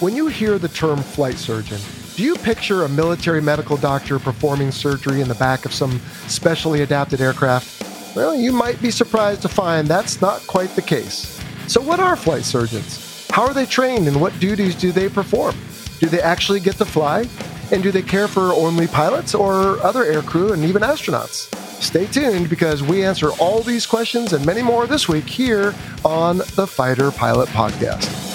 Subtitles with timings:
[0.00, 1.80] When you hear the term flight surgeon,
[2.14, 5.98] do you picture a military medical doctor performing surgery in the back of some
[6.28, 8.14] specially adapted aircraft?
[8.14, 11.42] Well, you might be surprised to find that's not quite the case.
[11.66, 13.26] So, what are flight surgeons?
[13.30, 15.56] How are they trained and what duties do they perform?
[15.98, 17.26] Do they actually get to fly?
[17.72, 21.52] And do they care for only pilots or other aircrew and even astronauts?
[21.82, 25.74] Stay tuned because we answer all these questions and many more this week here
[26.04, 28.28] on the Fighter Pilot Podcast.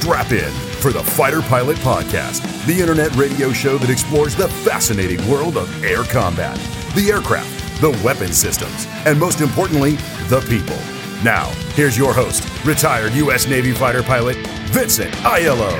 [0.00, 5.20] Strap in for the Fighter Pilot Podcast, the internet radio show that explores the fascinating
[5.30, 6.56] world of air combat,
[6.94, 9.96] the aircraft, the weapon systems, and most importantly,
[10.28, 10.78] the people.
[11.22, 13.46] Now, here's your host, retired U.S.
[13.46, 14.38] Navy fighter pilot,
[14.70, 15.70] Vincent Aiello.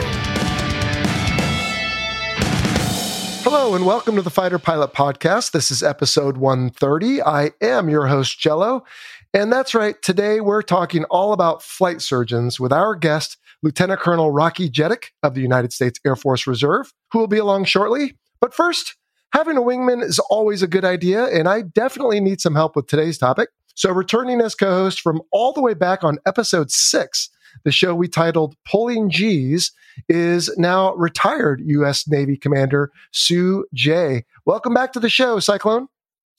[3.42, 5.52] Hello and welcome to the Fighter Pilot Podcast.
[5.52, 7.22] This is episode 130.
[7.22, 8.84] I am your host, Jello.
[9.32, 14.30] And that's right, today we're talking all about flight surgeons with our guest, Lieutenant Colonel
[14.30, 18.16] Rocky Jedick of the United States Air Force Reserve, who will be along shortly.
[18.40, 18.96] But first,
[19.32, 22.86] having a wingman is always a good idea, and I definitely need some help with
[22.86, 23.50] today's topic.
[23.74, 27.28] So, returning as co host from all the way back on episode six,
[27.64, 29.72] the show we titled Pulling G's,
[30.08, 32.08] is now retired U.S.
[32.08, 34.24] Navy Commander Sue J.
[34.46, 35.88] Welcome back to the show, Cyclone.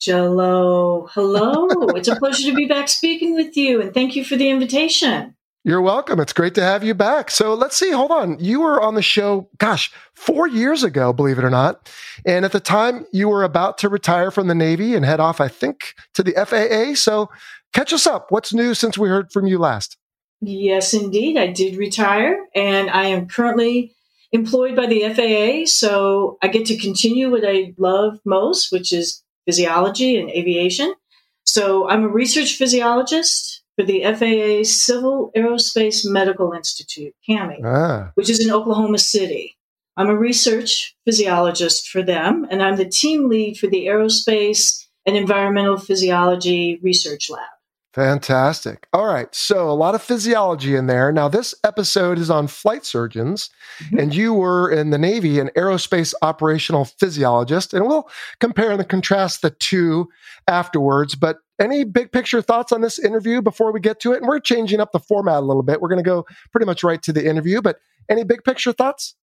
[0.00, 1.68] Jello, hello.
[1.94, 5.36] it's a pleasure to be back speaking with you, and thank you for the invitation.
[5.64, 6.18] You're welcome.
[6.18, 7.30] It's great to have you back.
[7.30, 7.92] So let's see.
[7.92, 8.36] Hold on.
[8.40, 11.88] You were on the show, gosh, four years ago, believe it or not.
[12.26, 15.40] And at the time, you were about to retire from the Navy and head off,
[15.40, 16.96] I think, to the FAA.
[16.96, 17.30] So
[17.72, 18.32] catch us up.
[18.32, 19.96] What's new since we heard from you last?
[20.40, 21.36] Yes, indeed.
[21.36, 23.94] I did retire and I am currently
[24.32, 25.66] employed by the FAA.
[25.66, 30.92] So I get to continue what I love most, which is physiology and aviation.
[31.44, 38.10] So I'm a research physiologist for the FAA Civil Aerospace Medical Institute, CAMI, ah.
[38.14, 39.56] which is in Oklahoma City.
[39.96, 45.16] I'm a research physiologist for them, and I'm the team lead for the Aerospace and
[45.16, 47.42] Environmental Physiology Research Lab.
[47.92, 48.86] Fantastic.
[48.94, 49.32] All right.
[49.34, 51.12] So, a lot of physiology in there.
[51.12, 53.50] Now, this episode is on flight surgeons,
[53.84, 53.98] mm-hmm.
[53.98, 57.74] and you were in the Navy an aerospace operational physiologist.
[57.74, 58.08] And we'll
[58.40, 60.08] compare and contrast the two
[60.48, 61.14] afterwards.
[61.14, 64.18] But any big picture thoughts on this interview before we get to it?
[64.18, 65.80] And we're changing up the format a little bit.
[65.80, 67.62] We're going to go pretty much right to the interview.
[67.62, 67.78] But
[68.10, 69.14] any big picture thoughts?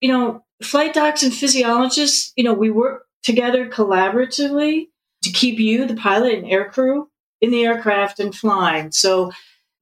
[0.00, 4.88] You know, flight docs and physiologists, you know, we work together collaboratively
[5.22, 7.06] to keep you, the pilot and aircrew,
[7.40, 8.92] in the aircraft and flying.
[8.92, 9.32] So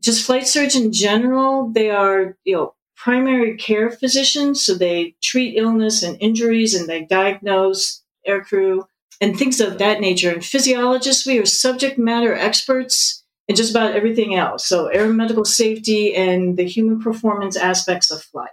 [0.02, 4.64] just flight surgeons in general, they are, you know, primary care physicians.
[4.64, 8.84] So they treat illness and injuries and they diagnose aircrew
[9.20, 10.30] and things of that nature.
[10.30, 14.66] And physiologists, we are subject matter experts in just about everything else.
[14.66, 18.50] So aeromedical safety and the human performance aspects of flight.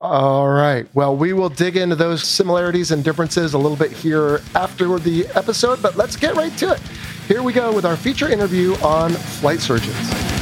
[0.00, 0.86] All right.
[0.94, 5.26] Well, we will dig into those similarities and differences a little bit here after the
[5.34, 6.80] episode, but let's get right to it.
[7.28, 10.35] Here we go with our feature interview on flight surgeons.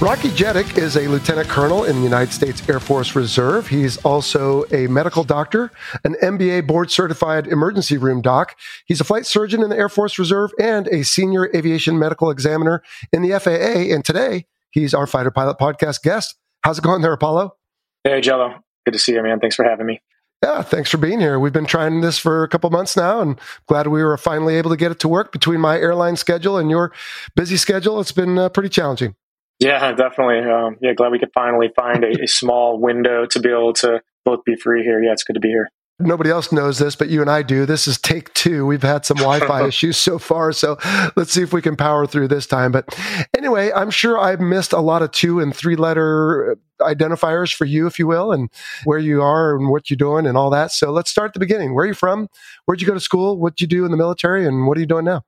[0.00, 3.66] Rocky Jedick is a lieutenant colonel in the United States Air Force Reserve.
[3.66, 5.72] He's also a medical doctor,
[6.04, 8.54] an MBA board certified emergency room doc.
[8.86, 12.80] He's a flight surgeon in the Air Force Reserve and a senior aviation medical examiner
[13.12, 13.92] in the FAA.
[13.92, 16.36] And today, he's our Fighter Pilot podcast guest.
[16.62, 17.56] How's it going there, Apollo?
[18.04, 18.54] Hey, Jello.
[18.86, 19.40] Good to see you, man.
[19.40, 20.00] Thanks for having me.
[20.44, 21.40] Yeah, thanks for being here.
[21.40, 23.36] We've been trying this for a couple months now, and
[23.66, 26.70] glad we were finally able to get it to work between my airline schedule and
[26.70, 26.92] your
[27.34, 27.98] busy schedule.
[27.98, 29.16] It's been uh, pretty challenging.
[29.58, 30.50] Yeah, definitely.
[30.50, 34.00] Um, yeah, glad we could finally find a, a small window to be able to
[34.24, 35.02] both be free here.
[35.02, 35.70] Yeah, it's good to be here
[36.00, 37.66] nobody else knows this, but you and I do.
[37.66, 38.66] This is take two.
[38.66, 40.52] We've had some Wi Fi issues so far.
[40.52, 40.78] So
[41.16, 42.72] let's see if we can power through this time.
[42.72, 42.96] But
[43.36, 47.86] anyway, I'm sure I've missed a lot of two and three letter identifiers for you,
[47.86, 48.50] if you will, and
[48.84, 50.70] where you are and what you're doing and all that.
[50.70, 51.74] So let's start at the beginning.
[51.74, 52.28] Where are you from?
[52.66, 53.38] Where'd you go to school?
[53.38, 54.46] What'd you do in the military?
[54.46, 55.22] And what are you doing now?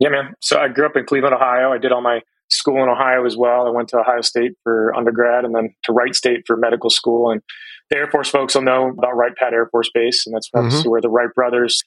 [0.00, 0.34] Yeah, man.
[0.40, 1.72] So I grew up in Cleveland, Ohio.
[1.72, 2.22] I did all my
[2.52, 3.66] school in Ohio as well.
[3.66, 7.30] I went to Ohio State for undergrad and then to Wright State for medical school.
[7.30, 7.42] And
[7.90, 10.88] the Air Force folks will know about Wright Pat Air Force Base, and that's mm-hmm.
[10.88, 11.82] where the Wright brothers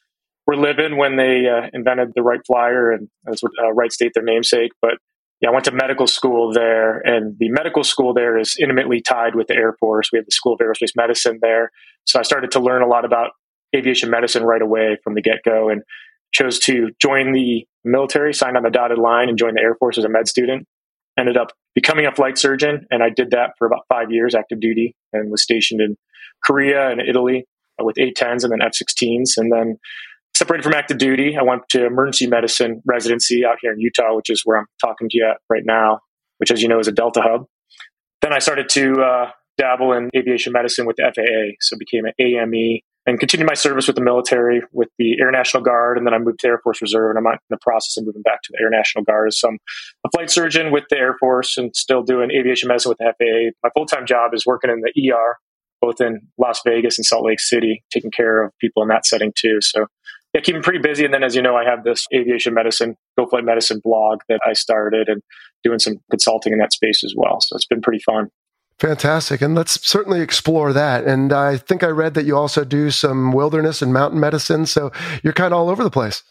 [0.45, 4.11] were living when they uh, invented the Wright Flyer, and that's what uh, Wright State
[4.13, 4.71] their namesake.
[4.81, 4.95] But
[5.39, 9.35] yeah, I went to medical school there, and the medical school there is intimately tied
[9.35, 10.09] with the Air Force.
[10.11, 11.71] We have the School of Aerospace Medicine there,
[12.05, 13.31] so I started to learn a lot about
[13.75, 15.83] aviation medicine right away from the get go, and
[16.33, 19.97] chose to join the military, signed on the dotted line, and joined the Air Force
[19.97, 20.67] as a med student.
[21.17, 24.59] Ended up becoming a flight surgeon, and I did that for about five years, active
[24.59, 25.95] duty, and was stationed in
[26.43, 27.45] Korea and Italy
[27.79, 29.77] with A-10s and then F-16s, and then
[30.35, 31.35] separated from active duty.
[31.39, 35.09] I went to emergency medicine residency out here in Utah, which is where I'm talking
[35.09, 35.99] to you at right now,
[36.37, 37.45] which, as you know, is a Delta hub.
[38.21, 42.13] Then I started to uh, dabble in aviation medicine with the FAA, so became an
[42.19, 46.13] AME and continued my service with the military with the Air National Guard, and then
[46.13, 48.49] I moved to Air Force Reserve, and I'm in the process of moving back to
[48.51, 49.33] the Air National Guard.
[49.33, 49.57] So I'm
[50.05, 53.57] a flight surgeon with the Air Force and still doing aviation medicine with the FAA.
[53.61, 55.37] My full time job is working in the ER,
[55.81, 59.33] both in Las Vegas and Salt Lake City, taking care of people in that setting
[59.35, 59.57] too.
[59.59, 59.87] So
[60.33, 61.05] yeah, keep me pretty busy.
[61.05, 64.39] And then, as you know, I have this aviation medicine, Go Flight Medicine blog that
[64.45, 65.21] I started and
[65.63, 67.39] doing some consulting in that space as well.
[67.41, 68.29] So it's been pretty fun.
[68.79, 69.41] Fantastic.
[69.41, 71.05] And let's certainly explore that.
[71.05, 74.65] And I think I read that you also do some wilderness and mountain medicine.
[74.65, 74.91] So
[75.23, 76.23] you're kind of all over the place.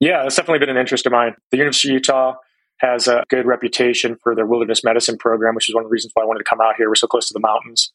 [0.00, 1.34] Yeah, that's definitely been an interest of mine.
[1.50, 2.34] The University of Utah
[2.78, 6.12] has a good reputation for their wilderness medicine program, which is one of the reasons
[6.14, 6.88] why I wanted to come out here.
[6.88, 7.92] We're so close to the mountains.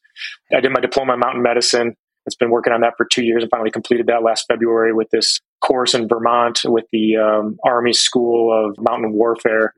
[0.54, 1.96] I did my diploma in mountain medicine.
[2.24, 5.10] It's been working on that for two years and finally completed that last February with
[5.10, 9.74] this course in Vermont with the um, Army School of Mountain Warfare.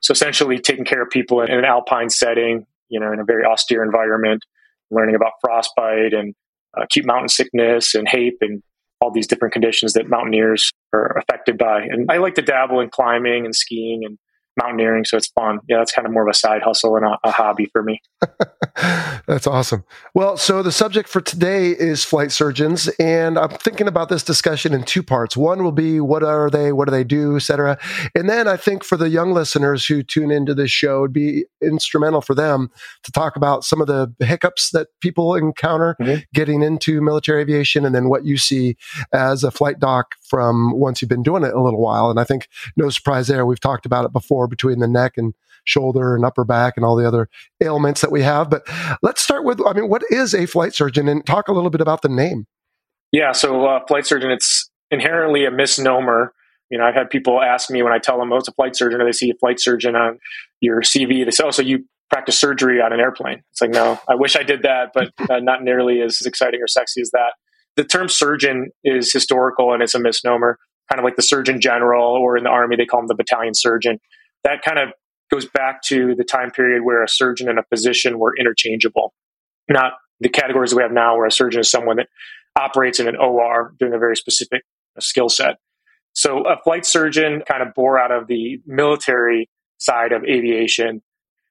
[0.00, 3.44] So essentially taking care of people in an alpine setting, you know, in a very
[3.44, 4.42] austere environment,
[4.90, 6.34] learning about frostbite and
[6.76, 8.62] acute mountain sickness and HAPE and
[9.00, 11.82] all these different conditions that mountaineers are affected by.
[11.82, 14.18] And I like to dabble in climbing and skiing and
[14.58, 15.60] mountaineering, so it's fun.
[15.68, 18.02] Yeah, that's kind of more of a side hustle and a, a hobby for me.
[19.26, 19.84] that's awesome.
[20.14, 24.74] Well, so the subject for today is flight surgeons, and I'm thinking about this discussion
[24.74, 25.36] in two parts.
[25.36, 27.78] One will be what are they, what do they do, etc.
[28.14, 31.44] And then I think for the young listeners who tune into this show, it'd be
[31.62, 32.70] instrumental for them
[33.04, 36.20] to talk about some of the hiccups that people encounter mm-hmm.
[36.34, 38.76] getting into military aviation, and then what you see
[39.12, 42.10] as a flight doc from once you've been doing it a little while.
[42.10, 43.46] And I think no surprise there.
[43.46, 45.34] We've talked about it before between the neck and
[45.64, 47.28] shoulder and upper back and all the other
[47.62, 48.50] ailments that we have.
[48.50, 48.62] But
[49.02, 51.80] let's start with, I mean, what is a flight surgeon and talk a little bit
[51.80, 52.46] about the name.
[53.12, 53.32] Yeah.
[53.32, 56.32] So, uh, flight surgeon, it's inherently a misnomer.
[56.70, 58.76] You know, I've had people ask me when I tell them, oh, it's a flight
[58.76, 60.18] surgeon, or they see a flight surgeon on
[60.60, 61.24] your CV.
[61.24, 63.42] They say, oh, so you practice surgery on an airplane.
[63.52, 66.66] It's like, no, I wish I did that, but uh, not nearly as exciting or
[66.66, 67.34] sexy as that.
[67.76, 70.58] The term surgeon is historical and it's a misnomer
[70.88, 73.54] kind of like the Surgeon General, or in the Army, they call him the battalion
[73.54, 73.98] surgeon.
[74.48, 74.94] That kind of
[75.30, 79.12] goes back to the time period where a surgeon and a physician were interchangeable,
[79.68, 82.08] not the categories that we have now, where a surgeon is someone that
[82.58, 84.62] operates in an OR doing a very specific
[84.98, 85.56] skill set.
[86.14, 91.02] So a flight surgeon kind of bore out of the military side of aviation.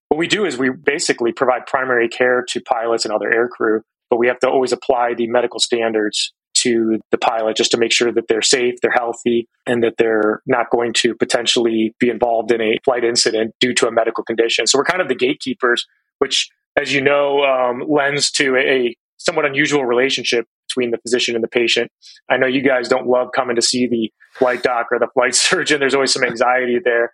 [0.09, 4.17] What we do is we basically provide primary care to pilots and other aircrew, but
[4.17, 8.11] we have to always apply the medical standards to the pilot just to make sure
[8.11, 12.61] that they're safe, they're healthy, and that they're not going to potentially be involved in
[12.61, 14.67] a flight incident due to a medical condition.
[14.67, 15.85] So we're kind of the gatekeepers,
[16.19, 16.49] which,
[16.79, 21.43] as you know, um, lends to a, a somewhat unusual relationship between the physician and
[21.43, 21.91] the patient.
[22.29, 25.35] I know you guys don't love coming to see the flight doc or the flight
[25.35, 25.79] surgeon.
[25.79, 27.11] There's always some anxiety there.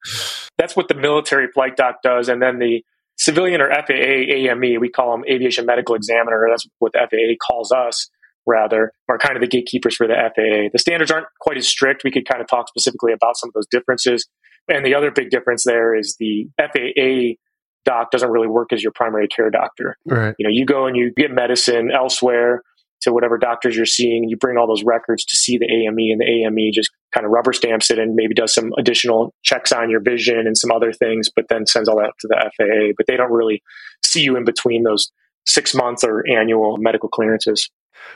[0.58, 2.28] That's what the military flight doc does.
[2.28, 2.84] And then the
[3.16, 6.46] civilian or FAA AME, we call them aviation medical examiner.
[6.50, 8.08] That's what the FAA calls us
[8.46, 10.70] rather, are kind of the gatekeepers for the FAA.
[10.72, 12.04] The standards aren't quite as strict.
[12.04, 14.26] We could kind of talk specifically about some of those differences.
[14.68, 17.36] And the other big difference there is the FAA
[17.84, 19.96] doc doesn't really work as your primary care doctor.
[20.06, 20.34] Right.
[20.38, 22.62] You know, you go and you get medicine elsewhere
[23.02, 26.20] to whatever doctors you're seeing, you bring all those records to see the AME, and
[26.20, 29.88] the AME just kind of rubber stamps it and maybe does some additional checks on
[29.88, 32.92] your vision and some other things, but then sends all that to the FAA.
[32.96, 33.62] But they don't really
[34.04, 35.10] see you in between those
[35.46, 37.70] six months or annual medical clearances.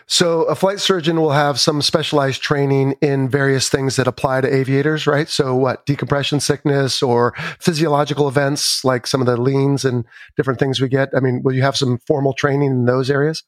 [0.06, 4.54] So, a flight surgeon will have some specialized training in various things that apply to
[4.54, 5.28] aviators, right?
[5.28, 10.04] So, what decompression sickness or physiological events like some of the leans and
[10.36, 11.08] different things we get?
[11.16, 13.42] I mean, will you have some formal training in those areas?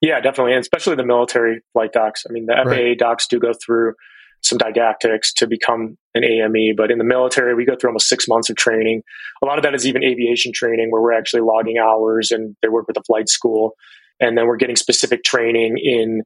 [0.00, 2.24] Yeah, definitely, and especially the military flight docs.
[2.28, 2.98] I mean, the FAA right.
[2.98, 3.94] docs do go through
[4.42, 8.26] some didactics to become an AME, but in the military, we go through almost six
[8.26, 9.02] months of training.
[9.40, 12.68] A lot of that is even aviation training, where we're actually logging hours, and they
[12.68, 13.76] work with the flight school
[14.22, 16.22] and then we're getting specific training in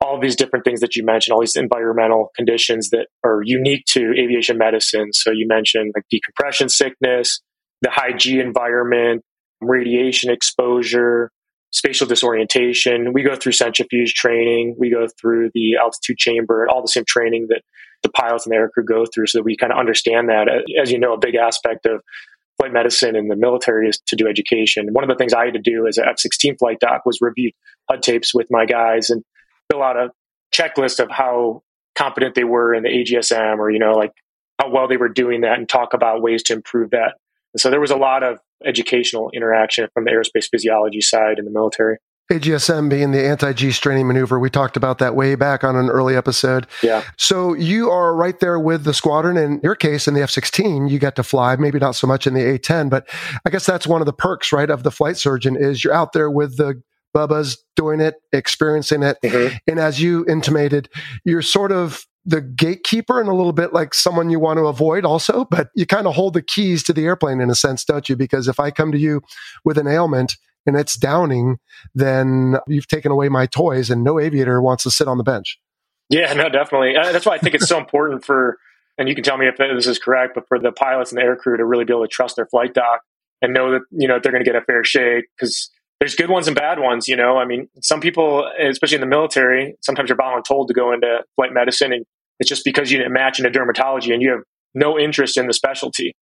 [0.00, 4.12] all these different things that you mentioned, all these environmental conditions that are unique to
[4.16, 5.08] aviation medicine.
[5.12, 7.40] So you mentioned like decompression sickness,
[7.82, 9.22] the high G environment,
[9.60, 11.30] radiation exposure,
[11.72, 13.12] spatial disorientation.
[13.12, 14.76] We go through centrifuge training.
[14.78, 17.62] We go through the altitude chamber and all the same training that
[18.02, 20.48] the pilots and the aircrew go through so that we kind of understand that.
[20.80, 22.00] As you know, a big aspect of
[22.60, 24.88] flight medicine in the military is to do education.
[24.92, 27.18] One of the things I had to do as an F 16 flight doc was
[27.20, 27.52] review
[27.90, 29.24] HUD tapes with my guys and
[29.70, 30.10] fill out a
[30.54, 31.62] checklist of how
[31.94, 34.12] competent they were in the AGSM or, you know, like
[34.60, 37.14] how well they were doing that and talk about ways to improve that.
[37.54, 41.46] And so there was a lot of educational interaction from the aerospace physiology side in
[41.46, 41.96] the military.
[42.30, 44.38] AGSM being the anti G straining maneuver.
[44.38, 46.66] We talked about that way back on an early episode.
[46.82, 47.02] Yeah.
[47.16, 49.36] So you are right there with the squadron.
[49.36, 52.26] In your case, in the F 16, you get to fly, maybe not so much
[52.26, 53.08] in the A 10, but
[53.44, 56.12] I guess that's one of the perks, right, of the flight surgeon is you're out
[56.12, 56.80] there with the
[57.14, 59.18] Bubba's doing it, experiencing it.
[59.24, 59.56] Mm-hmm.
[59.66, 60.88] And as you intimated,
[61.24, 65.04] you're sort of the gatekeeper and a little bit like someone you want to avoid
[65.04, 68.08] also, but you kind of hold the keys to the airplane in a sense, don't
[68.08, 68.14] you?
[68.14, 69.22] Because if I come to you
[69.64, 71.58] with an ailment and it's downing,
[71.94, 75.58] then you've taken away my toys and no aviator wants to sit on the bench.
[76.08, 76.96] Yeah, no, definitely.
[76.96, 78.58] Uh, that's why I think it's so important for,
[78.98, 81.22] and you can tell me if this is correct, but for the pilots and the
[81.22, 83.00] air crew to really be able to trust their flight doc
[83.40, 86.30] and know that, you know, they're going to get a fair shake because there's good
[86.30, 87.38] ones and bad ones, you know.
[87.38, 91.52] I mean, some people, especially in the military, sometimes you're voluntold to go into flight
[91.52, 92.04] medicine and
[92.38, 94.40] it's just because you didn't match into dermatology and you have
[94.74, 96.14] no interest in the specialty.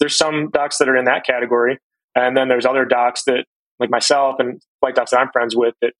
[0.00, 1.78] There's some docs that are in that category.
[2.14, 3.44] And then there's other docs that,
[3.80, 5.94] like myself and flight docs that I'm friends with, that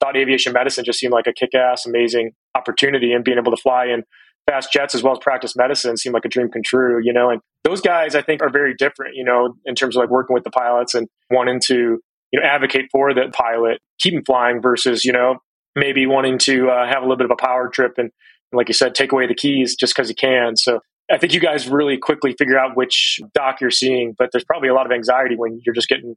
[0.00, 3.12] thought aviation medicine just seemed like a kick ass, amazing opportunity.
[3.12, 4.04] And being able to fly in
[4.48, 7.30] fast jets as well as practice medicine seemed like a dream come true, you know.
[7.30, 10.34] And those guys, I think, are very different, you know, in terms of like working
[10.34, 11.98] with the pilots and wanting to,
[12.32, 15.38] you know, advocate for the pilot, keep him flying versus, you know,
[15.76, 18.10] maybe wanting to uh, have a little bit of a power trip and
[18.52, 20.56] like you said, take away the keys just because you can.
[20.56, 24.44] So I think you guys really quickly figure out which doc you're seeing, but there's
[24.44, 26.16] probably a lot of anxiety when you're just getting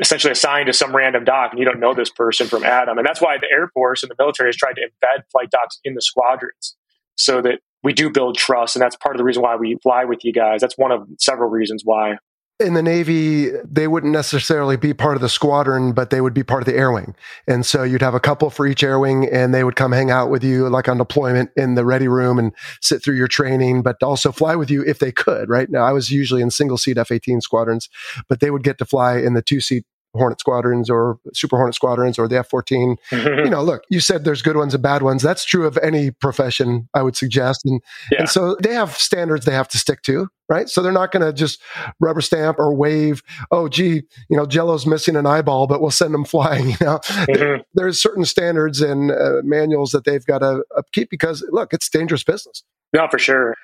[0.00, 2.98] essentially assigned to some random doc and you don't know this person from Adam.
[2.98, 5.80] And that's why the Air Force and the military has tried to embed flight docs
[5.84, 6.76] in the squadrons
[7.16, 8.76] so that we do build trust.
[8.76, 10.60] And that's part of the reason why we fly with you guys.
[10.60, 12.16] That's one of several reasons why
[12.60, 16.44] in the Navy, they wouldn't necessarily be part of the squadron, but they would be
[16.44, 17.16] part of the air wing.
[17.48, 20.10] And so you'd have a couple for each air wing and they would come hang
[20.10, 23.82] out with you like on deployment in the ready room and sit through your training,
[23.82, 25.68] but also fly with you if they could, right?
[25.68, 27.88] Now I was usually in single seat F 18 squadrons,
[28.28, 29.84] but they would get to fly in the two seat
[30.14, 32.96] Hornet squadrons or Super Hornet squadrons or the F 14.
[33.44, 35.22] You know, look, you said there's good ones and bad ones.
[35.22, 37.62] That's true of any profession, I would suggest.
[37.64, 37.80] And,
[38.10, 38.20] yeah.
[38.20, 40.68] and so they have standards they have to stick to, right?
[40.68, 41.60] So they're not going to just
[42.00, 46.14] rubber stamp or wave, oh, gee, you know, Jello's missing an eyeball, but we'll send
[46.14, 46.70] them flying.
[46.70, 47.62] You know, mm-hmm.
[47.74, 52.24] there's certain standards and uh, manuals that they've got to upkeep because, look, it's dangerous
[52.24, 52.62] business.
[52.92, 53.54] Yeah, for sure.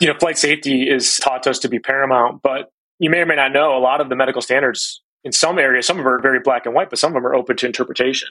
[0.00, 3.26] You know, flight safety is taught to us to be paramount, but you may or
[3.26, 6.12] may not know a lot of the medical standards in some areas, some of them
[6.12, 8.28] are very black and white, but some of them are open to interpretation.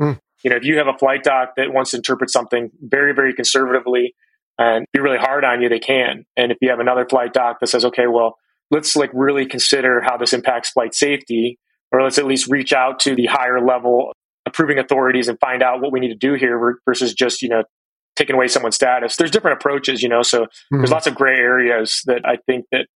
[0.00, 0.18] Mm.
[0.42, 3.32] You know, if you have a flight doc that wants to interpret something very, very
[3.32, 4.14] conservatively
[4.58, 6.24] and be really hard on you, they can.
[6.36, 8.36] And if you have another flight doc that says, okay, well,
[8.70, 11.58] let's like really consider how this impacts flight safety,
[11.92, 14.12] or let's at least reach out to the higher level
[14.46, 17.62] approving authorities and find out what we need to do here versus just, you know,
[18.16, 19.16] taking away someone's status.
[19.16, 20.78] There's different approaches, you know, so mm-hmm.
[20.78, 22.86] there's lots of gray areas that I think that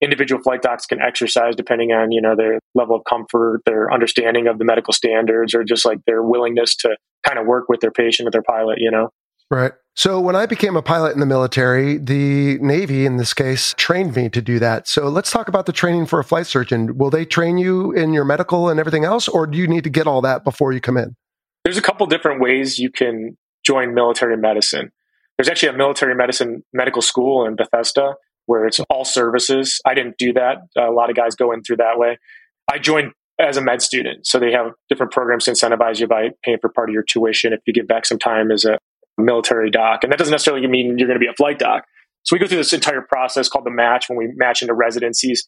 [0.00, 4.46] individual flight docs can exercise depending on you know their level of comfort their understanding
[4.46, 7.90] of the medical standards or just like their willingness to kind of work with their
[7.90, 9.10] patient or their pilot you know?
[9.50, 9.72] Right.
[9.94, 14.14] So when i became a pilot in the military the navy in this case trained
[14.14, 14.86] me to do that.
[14.86, 16.96] So let's talk about the training for a flight surgeon.
[16.96, 19.90] Will they train you in your medical and everything else or do you need to
[19.90, 21.16] get all that before you come in?
[21.64, 24.92] There's a couple different ways you can join military medicine.
[25.36, 28.14] There's actually a military medicine medical school in bethesda
[28.48, 29.78] where it's all services.
[29.84, 30.56] I didn't do that.
[30.76, 32.18] A lot of guys go in through that way.
[32.66, 34.26] I joined as a med student.
[34.26, 37.52] So they have different programs to incentivize you by paying for part of your tuition
[37.52, 38.78] if you give back some time as a
[39.18, 40.02] military doc.
[40.02, 41.84] And that doesn't necessarily mean you're going to be a flight doc.
[42.22, 45.46] So we go through this entire process called the match when we match into residencies.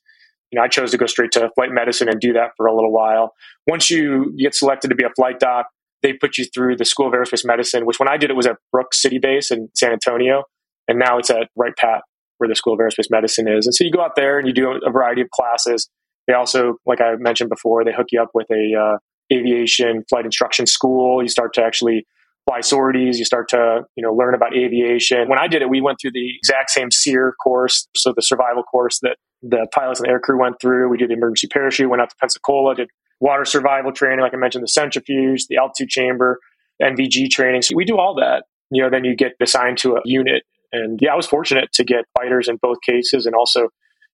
[0.51, 2.75] You know, I chose to go straight to flight medicine and do that for a
[2.75, 3.33] little while.
[3.67, 5.67] Once you get selected to be a flight doc,
[6.03, 8.47] they put you through the School of Aerospace Medicine, which when I did it was
[8.47, 10.45] at Brooks City Base in San Antonio.
[10.87, 12.03] And now it's at Wright Pat
[12.41, 13.67] where the School of Aerospace Medicine is.
[13.67, 15.89] And so you go out there and you do a variety of classes.
[16.27, 18.99] They also, like I mentioned before, they hook you up with a uh,
[19.33, 21.23] aviation flight instruction school.
[21.23, 22.07] You start to actually
[22.47, 23.19] fly sorties.
[23.19, 25.29] You start to you know learn about aviation.
[25.29, 28.63] When I did it, we went through the exact same SERE course, so the survival
[28.63, 30.89] course that the pilots and the aircrew went through.
[30.89, 32.89] We did the emergency parachute, went out to Pensacola, did
[33.21, 36.39] water survival training, like I mentioned, the centrifuge, the altitude chamber,
[36.83, 37.63] NVG training.
[37.63, 38.45] So we do all that.
[38.71, 40.43] You know, then you get assigned to a unit
[40.73, 43.69] and yeah, I was fortunate to get fighters in both cases and also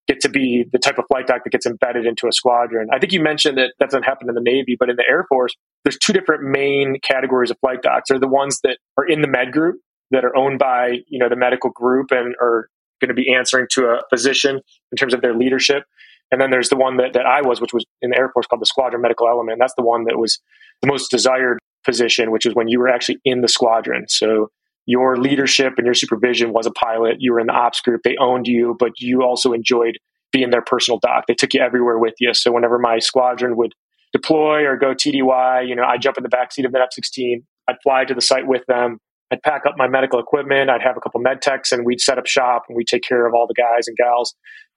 [0.07, 2.89] get to be the type of flight doc that gets embedded into a squadron.
[2.93, 5.27] I think you mentioned that that doesn't happen in the Navy, but in the Air
[5.29, 8.09] Force, there's two different main categories of flight docs.
[8.09, 9.81] They're the ones that are in the med group
[10.13, 12.69] that are owned by, you know, the medical group and are
[13.01, 14.61] going to be answering to a physician
[14.93, 15.85] in terms of their leadership.
[16.31, 18.47] And then there's the one that, that I was, which was in the Air Force
[18.47, 19.59] called the Squadron Medical Element.
[19.61, 20.41] That's the one that was
[20.83, 24.07] the most desired position, which is when you were actually in the squadron.
[24.09, 24.51] So
[24.87, 27.17] your leadership and your supervision was a pilot.
[27.19, 28.03] You were in the ops group.
[28.05, 29.99] They owned you, but you also enjoyed
[30.33, 31.25] being their personal doc.
[31.27, 32.33] They took you everywhere with you.
[32.35, 33.75] So whenever my squadron would
[34.13, 37.43] deploy or go TDY, you know, I'd jump in the backseat of the F-16.
[37.69, 38.99] I'd fly to the site with them.
[39.33, 40.71] I'd pack up my medical equipment.
[40.71, 43.27] I'd have a couple med techs and we'd set up shop and we'd take care
[43.27, 44.35] of all the guys and gals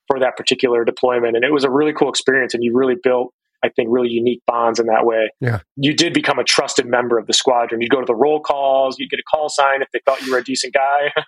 [0.08, 1.36] for that particular deployment.
[1.36, 2.56] And it was a really cool experience.
[2.56, 3.32] And you really built
[3.64, 5.32] I think, really unique bonds in that way.
[5.42, 5.60] Yeah.
[5.76, 7.82] You did become a trusted member of the squadron.
[7.82, 10.32] You'd go to the roll calls, you'd get a call sign if they thought you
[10.32, 11.12] were a decent guy.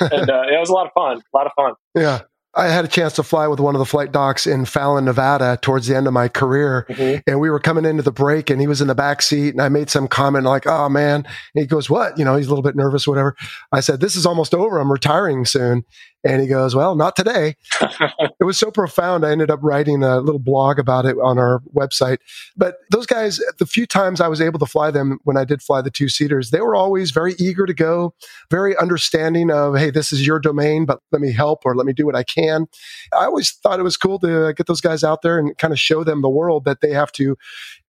[0.00, 1.18] and uh, it was a lot of fun.
[1.18, 1.74] A lot of fun.
[1.94, 2.20] Yeah.
[2.56, 5.58] I had a chance to fly with one of the flight docs in Fallon, Nevada
[5.60, 6.86] towards the end of my career.
[6.88, 7.20] Mm-hmm.
[7.26, 9.60] And we were coming into the break and he was in the back seat and
[9.60, 11.16] I made some comment like, oh man.
[11.26, 11.26] And
[11.62, 12.18] he goes, what?
[12.18, 13.36] You know, he's a little bit nervous, whatever.
[13.72, 14.78] I said, this is almost over.
[14.78, 15.84] I'm retiring soon.
[16.26, 17.56] And he goes, Well, not today.
[17.80, 19.24] it was so profound.
[19.24, 22.18] I ended up writing a little blog about it on our website.
[22.56, 25.62] But those guys, the few times I was able to fly them when I did
[25.62, 28.12] fly the two seaters, they were always very eager to go,
[28.50, 31.92] very understanding of, Hey, this is your domain, but let me help or let me
[31.92, 32.66] do what I can.
[33.12, 35.72] I always thought it was cool to uh, get those guys out there and kind
[35.72, 37.36] of show them the world that they have to,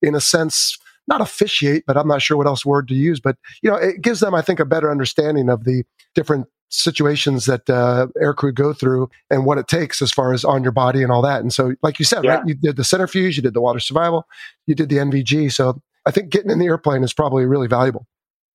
[0.03, 0.77] in a sense,
[1.08, 3.20] not officiate, but I'm not sure what else word to use.
[3.20, 7.45] But you know, it gives them, I think, a better understanding of the different situations
[7.45, 11.03] that uh, aircrew go through and what it takes as far as on your body
[11.03, 11.41] and all that.
[11.41, 12.36] And so, like you said, yeah.
[12.36, 14.27] right, you did the centrifuge, you did the water survival,
[14.65, 15.51] you did the NVG.
[15.51, 18.07] So I think getting in the airplane is probably really valuable.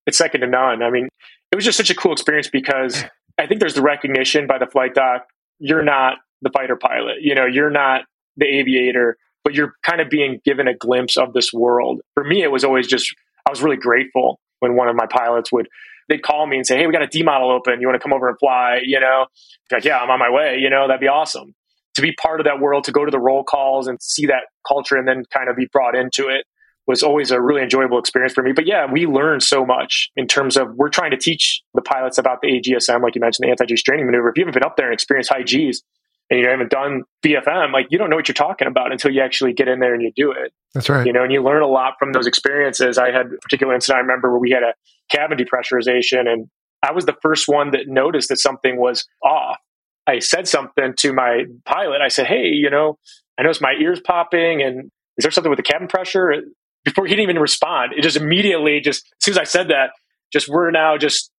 [0.06, 0.82] It's second to none.
[0.82, 1.08] I mean,
[1.50, 3.04] it was just such a cool experience because
[3.38, 5.26] I think there's the recognition by the flight doc.
[5.58, 7.16] You're not the fighter pilot.
[7.20, 8.02] You know, you're not
[8.36, 12.00] the aviator, but you're kind of being given a glimpse of this world.
[12.14, 13.14] For me, it was always just
[13.46, 15.68] I was really grateful when one of my pilots would
[16.12, 17.80] they'd call me and say, Hey, we got a D model open.
[17.80, 18.80] You want to come over and fly?
[18.84, 19.26] You know,
[19.70, 20.58] like, yeah, I'm on my way.
[20.58, 21.54] You know, that'd be awesome.
[21.94, 24.44] To be part of that world, to go to the roll calls and see that
[24.66, 26.46] culture and then kind of be brought into it
[26.86, 28.52] was always a really enjoyable experience for me.
[28.52, 32.18] But yeah, we learned so much in terms of we're trying to teach the pilots
[32.18, 34.30] about the AGSM, like you mentioned, the anti-G straining maneuver.
[34.30, 35.82] If you haven't been up there and experienced high Gs,
[36.32, 39.20] and you haven't done BFM, like you don't know what you're talking about until you
[39.20, 40.54] actually get in there and you do it.
[40.72, 41.06] That's right.
[41.06, 42.96] You know, and you learn a lot from those experiences.
[42.96, 44.72] I had a particular incident I remember where we had a
[45.14, 46.48] cabin depressurization and
[46.82, 49.58] I was the first one that noticed that something was off.
[50.06, 52.00] I said something to my pilot.
[52.00, 52.98] I said, Hey, you know,
[53.38, 56.32] I noticed my ears popping and is there something with the cabin pressure?
[56.82, 59.90] Before he didn't even respond, it just immediately just as soon as I said that,
[60.32, 61.30] just we're now just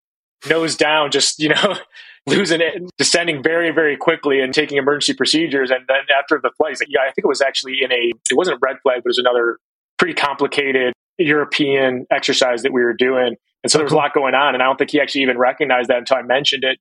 [0.49, 1.75] nose down, just, you know,
[2.27, 5.71] losing it, descending very, very quickly and taking emergency procedures.
[5.71, 8.35] And then after the flight, like, yeah, I think it was actually in a, it
[8.35, 9.57] wasn't a red flag, but it was another
[9.97, 13.35] pretty complicated European exercise that we were doing.
[13.63, 14.53] And so there was a lot going on.
[14.53, 16.79] And I don't think he actually even recognized that until I mentioned it.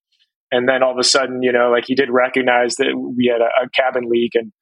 [0.51, 3.41] And then all of a sudden, you know, like he did recognize that we had
[3.41, 4.35] a, a cabin leak.
[4.35, 4.53] And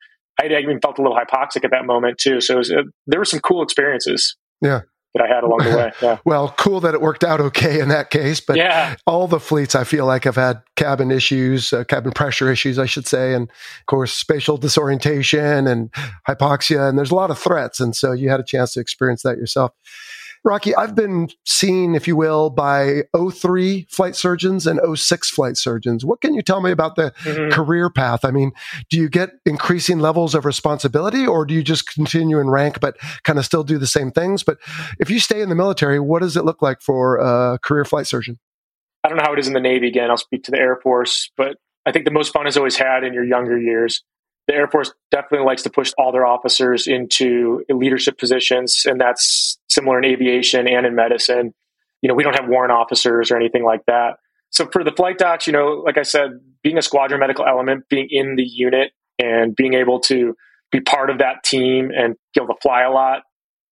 [0.40, 2.40] I even felt a little hypoxic at that moment too.
[2.40, 4.36] So was, uh, there were some cool experiences.
[4.60, 4.80] Yeah
[5.14, 5.92] that I had along the way.
[6.00, 6.18] Yeah.
[6.24, 8.40] well, cool that it worked out okay in that case.
[8.40, 8.96] But yeah.
[9.06, 12.86] all the fleets I feel like have had cabin issues, uh, cabin pressure issues, I
[12.86, 15.92] should say, and of course spatial disorientation and
[16.28, 17.80] hypoxia, and there's a lot of threats.
[17.80, 19.72] And so you had a chance to experience that yourself.
[20.42, 26.04] Rocky, I've been seen, if you will, by 03 flight surgeons and 06 flight surgeons.
[26.04, 27.50] What can you tell me about the mm-hmm.
[27.50, 28.24] career path?
[28.24, 28.52] I mean,
[28.88, 32.96] do you get increasing levels of responsibility or do you just continue in rank but
[33.24, 34.42] kind of still do the same things?
[34.42, 34.58] But
[34.98, 38.06] if you stay in the military, what does it look like for a career flight
[38.06, 38.38] surgeon?
[39.04, 40.10] I don't know how it is in the Navy again.
[40.10, 43.04] I'll speak to the Air Force, but I think the most fun is always had
[43.04, 44.02] in your younger years
[44.50, 49.59] the Air Force definitely likes to push all their officers into leadership positions, and that's
[49.70, 51.54] similar in aviation and in medicine.
[52.02, 54.16] You know, we don't have warrant officers or anything like that.
[54.50, 57.84] So for the flight docs, you know, like I said, being a squadron medical element,
[57.88, 60.34] being in the unit and being able to
[60.72, 63.22] be part of that team and be able to fly a lot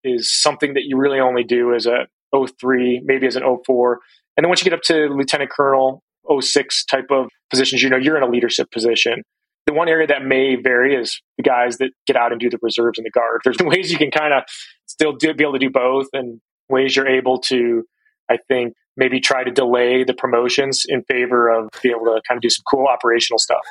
[0.05, 3.99] is something that you really only do as a 03, maybe as an 04.
[4.37, 6.03] And then once you get up to lieutenant colonel,
[6.41, 9.23] 06 type of positions, you know, you're in a leadership position.
[9.67, 12.59] The one area that may vary is the guys that get out and do the
[12.63, 13.41] reserves and the guard.
[13.45, 14.45] There's ways you can kind of
[14.99, 17.85] still do, be able to do both, and ways you're able to,
[18.29, 22.37] I think, maybe try to delay the promotions in favor of being able to kind
[22.37, 23.65] of do some cool operational stuff.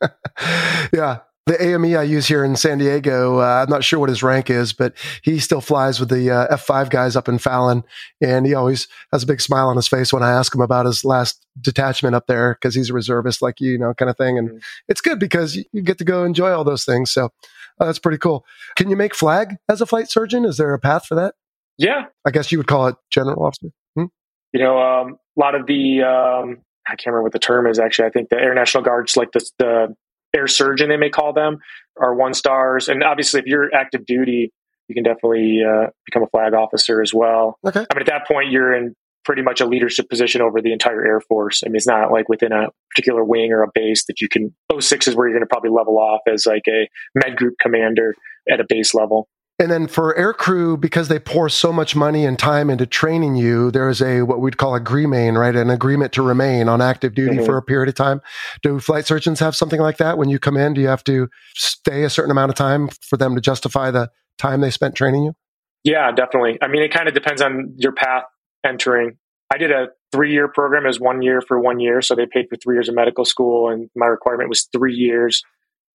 [0.92, 1.18] yeah.
[1.46, 4.48] The AME I use here in San Diego, uh, I'm not sure what his rank
[4.48, 7.82] is, but he still flies with the uh, F5 guys up in Fallon.
[8.20, 10.86] And he always has a big smile on his face when I ask him about
[10.86, 14.16] his last detachment up there because he's a reservist like you, you know, kind of
[14.16, 14.38] thing.
[14.38, 14.58] And mm-hmm.
[14.86, 17.10] it's good because you get to go enjoy all those things.
[17.10, 17.30] So
[17.80, 18.44] uh, that's pretty cool.
[18.76, 20.44] Can you make flag as a flight surgeon?
[20.44, 21.34] Is there a path for that?
[21.78, 22.06] Yeah.
[22.26, 23.68] I guess you would call it general officer.
[23.96, 24.06] Hmm?
[24.52, 27.78] You know, um, a lot of the, um, I can't remember what the term is
[27.78, 28.08] actually.
[28.08, 29.96] I think the Air National Guards, like the, the
[30.34, 31.58] air surgeon, they may call them,
[32.00, 32.88] are one stars.
[32.88, 34.52] And obviously, if you're active duty,
[34.88, 37.58] you can definitely uh, become a flag officer as well.
[37.66, 37.80] Okay.
[37.80, 41.04] I mean, at that point, you're in pretty much a leadership position over the entire
[41.04, 41.62] Air Force.
[41.64, 44.54] I mean, it's not like within a particular wing or a base that you can.
[44.78, 48.14] 06 is where you're going to probably level off as like a med group commander
[48.50, 49.28] at a base level.
[49.58, 53.36] And then for air crew, because they pour so much money and time into training
[53.36, 55.54] you, there is a what we'd call a GREMAIN, right?
[55.54, 57.44] An agreement to remain on active duty mm-hmm.
[57.44, 58.20] for a period of time.
[58.62, 60.18] Do flight surgeons have something like that?
[60.18, 63.16] When you come in, do you have to stay a certain amount of time for
[63.16, 65.34] them to justify the time they spent training you?
[65.84, 66.58] Yeah, definitely.
[66.60, 68.24] I mean, it kind of depends on your path
[68.64, 69.18] entering.
[69.52, 72.00] I did a three year program as one year for one year.
[72.00, 75.42] So they paid for three years of medical school, and my requirement was three years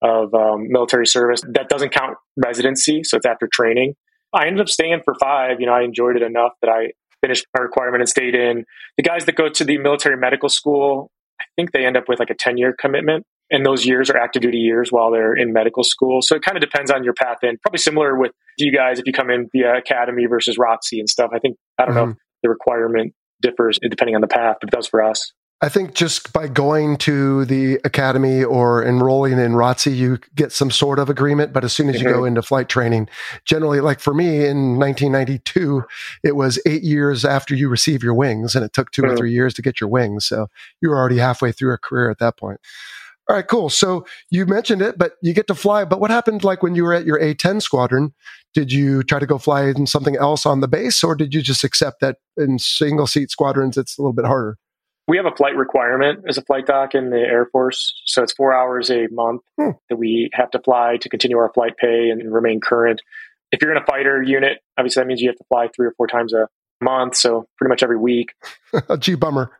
[0.01, 1.41] of um, military service.
[1.53, 3.95] That doesn't count residency, so it's after training.
[4.34, 5.60] I ended up staying for five.
[5.60, 8.65] You know, I enjoyed it enough that I finished my requirement and stayed in.
[8.97, 12.19] The guys that go to the military medical school, I think they end up with
[12.19, 13.25] like a 10 year commitment.
[13.49, 16.21] And those years are active duty years while they're in medical school.
[16.21, 17.58] So it kind of depends on your path in.
[17.60, 21.32] Probably similar with you guys if you come in via academy versus ROTC and stuff.
[21.34, 22.10] I think, I don't mm-hmm.
[22.10, 25.32] know, the requirement differs depending on the path, but it does for us.
[25.60, 30.69] I think just by going to the academy or enrolling in ROTC, you get some
[30.69, 31.52] sort of agreement.
[31.52, 32.08] But as soon as mm-hmm.
[32.08, 32.28] you go mm-hmm.
[32.28, 33.10] into flight training,
[33.43, 35.84] generally, like for me in 1992,
[36.23, 39.12] it was eight years after you receive your wings, and it took 2 mm-hmm.
[39.12, 40.28] or three years to get your wings.
[40.28, 40.47] So
[40.80, 42.60] you were already halfway through a career at that point.
[43.29, 43.69] All right, cool.
[43.69, 45.83] So you mentioned it, but you get to fly.
[45.83, 48.13] But what happened like when you were at your A10 squadron?
[48.53, 51.41] Did you try to go fly in something else on the base, or did you
[51.41, 54.57] just accept that in single seat squadrons it's a little bit harder?
[55.07, 57.93] we have a flight requirement as a flight doc in the Air Force.
[58.05, 59.71] So it's four hours a month hmm.
[59.89, 63.01] that we have to fly to continue our flight pay and remain current.
[63.51, 65.93] If you're in a fighter unit, obviously that means you have to fly three or
[65.95, 66.49] four times a
[66.81, 67.15] month.
[67.15, 68.33] So pretty much every week.
[68.99, 69.51] Gee, bummer.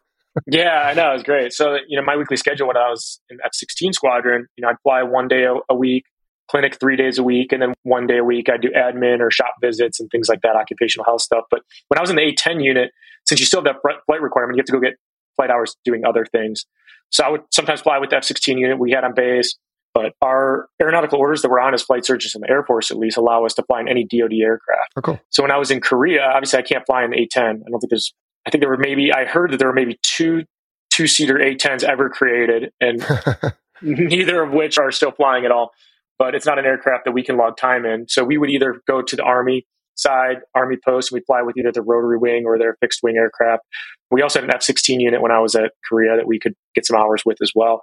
[0.46, 1.12] Yeah, I know.
[1.12, 1.54] It was great.
[1.54, 4.70] So, you know, my weekly schedule when I was in F 16 squadron, you know,
[4.70, 6.04] I'd fly one day a, a week,
[6.50, 9.32] clinic three days a week, and then one day a week I'd do admin or
[9.32, 11.46] shop visits and things like that, occupational health stuff.
[11.50, 12.92] But when I was in the A10 unit,
[13.26, 14.96] since you still have that flight requirement, you have to go get
[15.36, 16.66] flight hours doing other things.
[17.10, 19.58] So I would sometimes fly with the F 16 unit we had on base,
[19.94, 22.98] but our aeronautical orders that we're on as flight surgeons in the Air Force at
[22.98, 24.94] least allow us to fly in any DoD aircraft.
[24.98, 25.20] Oh, cool.
[25.30, 27.44] So when I was in Korea, obviously I can't fly in the A 10.
[27.44, 28.14] I don't think there's,
[28.48, 30.46] I think there were maybe, I heard that there were maybe two
[30.90, 33.06] two seater A 10s ever created, and
[33.82, 35.72] neither of which are still flying at all.
[36.18, 38.08] But it's not an aircraft that we can log time in.
[38.08, 41.12] So we would either go to the Army side Army post.
[41.12, 43.64] And we fly with either the rotary wing or their fixed wing aircraft.
[44.10, 46.54] We also had an F 16 unit when I was at Korea that we could
[46.74, 47.82] get some hours with as well.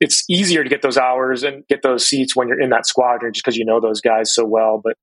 [0.00, 3.32] It's easier to get those hours and get those seats when you're in that squadron
[3.32, 4.80] just because you know those guys so well.
[4.82, 4.96] But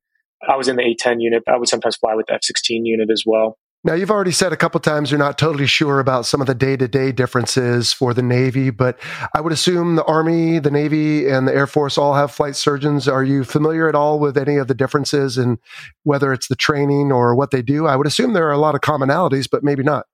[0.47, 1.43] I was in the A 10 unit.
[1.47, 3.57] I would sometimes fly with the F 16 unit as well.
[3.87, 6.53] Now, you've already said a couple times you're not totally sure about some of the
[6.53, 8.99] day to day differences for the Navy, but
[9.33, 13.07] I would assume the Army, the Navy, and the Air Force all have flight surgeons.
[13.07, 15.57] Are you familiar at all with any of the differences in
[16.03, 17.87] whether it's the training or what they do?
[17.87, 20.05] I would assume there are a lot of commonalities, but maybe not.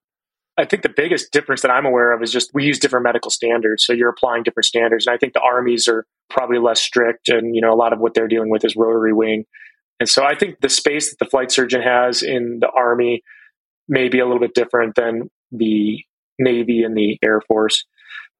[0.56, 3.32] I think the biggest difference that I'm aware of is just we use different medical
[3.32, 3.84] standards.
[3.84, 5.08] So you're applying different standards.
[5.08, 7.28] And I think the armies are probably less strict.
[7.28, 9.46] And, you know, a lot of what they're dealing with is rotary wing.
[9.98, 13.24] And so I think the space that the flight surgeon has in the army
[13.88, 16.02] may be a little bit different than the
[16.38, 17.84] Navy and the Air Force.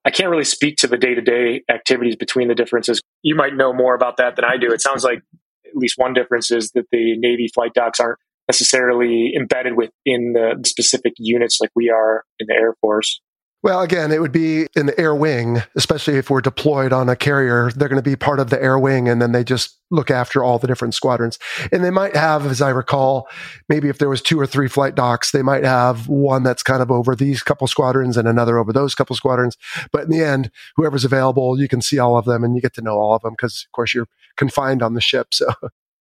[0.04, 3.00] I can't really speak to the day to day activities between the differences.
[3.22, 4.72] You might know more about that than I do.
[4.72, 5.20] It sounds like
[5.66, 10.62] at least one difference is that the Navy flight docs aren't necessarily embedded within the
[10.66, 13.20] specific units like we are in the Air Force.
[13.64, 17.16] Well, again, it would be in the air wing, especially if we're deployed on a
[17.16, 17.70] carrier.
[17.74, 20.44] They're going to be part of the air wing, and then they just look after
[20.44, 21.38] all the different squadrons.
[21.72, 23.26] And they might have, as I recall,
[23.70, 26.82] maybe if there was two or three flight docs, they might have one that's kind
[26.82, 29.56] of over these couple squadrons and another over those couple squadrons.
[29.92, 32.74] But in the end, whoever's available, you can see all of them and you get
[32.74, 35.28] to know all of them because, of course, you're confined on the ship.
[35.32, 35.46] So.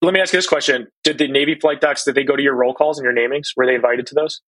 [0.02, 2.44] Let me ask you this question: Did the Navy flight docs did they go to
[2.44, 3.52] your roll calls and your namings?
[3.56, 4.42] Were they invited to those?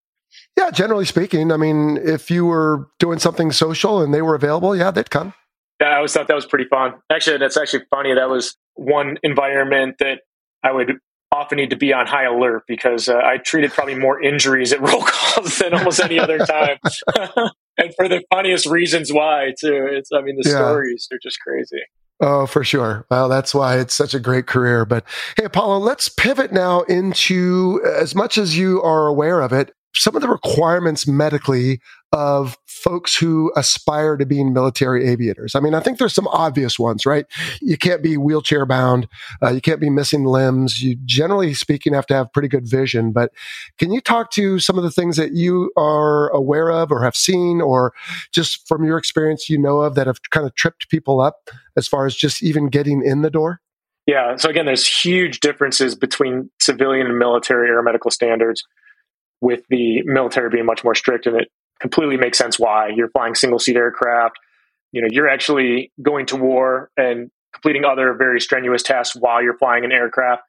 [0.57, 1.51] Yeah, generally speaking.
[1.51, 5.33] I mean, if you were doing something social and they were available, yeah, they'd come.
[5.81, 6.93] Yeah, I always thought that was pretty fun.
[7.11, 8.13] Actually, that's actually funny.
[8.13, 10.21] That was one environment that
[10.63, 10.99] I would
[11.31, 14.79] often need to be on high alert because uh, I treated probably more injuries at
[14.87, 16.77] roll calls than almost any other time.
[17.77, 19.87] and for the funniest reasons why, too.
[19.91, 20.55] It's, I mean, the yeah.
[20.55, 21.81] stories are just crazy.
[22.21, 23.05] Oh, for sure.
[23.11, 24.85] Well, that's why it's such a great career.
[24.85, 25.03] But
[25.35, 30.15] hey, Apollo, let's pivot now into as much as you are aware of it, some
[30.15, 31.79] of the requirements medically
[32.11, 35.55] of folks who aspire to being military aviators.
[35.55, 37.25] I mean, I think there's some obvious ones, right?
[37.61, 39.07] You can't be wheelchair bound.
[39.43, 40.81] Uh, you can't be missing limbs.
[40.81, 43.11] You generally speaking have to have pretty good vision.
[43.11, 43.31] But
[43.77, 47.15] can you talk to some of the things that you are aware of or have
[47.15, 47.93] seen or
[48.31, 51.87] just from your experience you know of that have kind of tripped people up as
[51.87, 53.61] far as just even getting in the door?
[54.05, 54.35] Yeah.
[54.37, 58.63] So again, there's huge differences between civilian and military air medical standards
[59.41, 62.89] with the military being much more strict and it completely makes sense why.
[62.95, 64.37] You're flying single seat aircraft.
[64.91, 69.57] You know you're actually going to war and completing other very strenuous tasks while you're
[69.57, 70.43] flying an aircraft.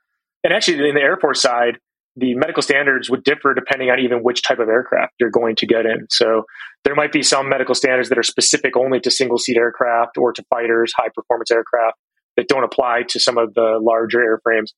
[0.45, 1.79] And actually in the air force side
[2.17, 5.67] the medical standards would differ depending on even which type of aircraft you're going to
[5.67, 6.07] get in.
[6.09, 6.45] So
[6.85, 10.33] there might be some medical standards that are specific only to single seat aircraft or
[10.33, 11.99] to fighters high performance aircraft
[12.37, 14.71] that don't apply to some of the larger airframes.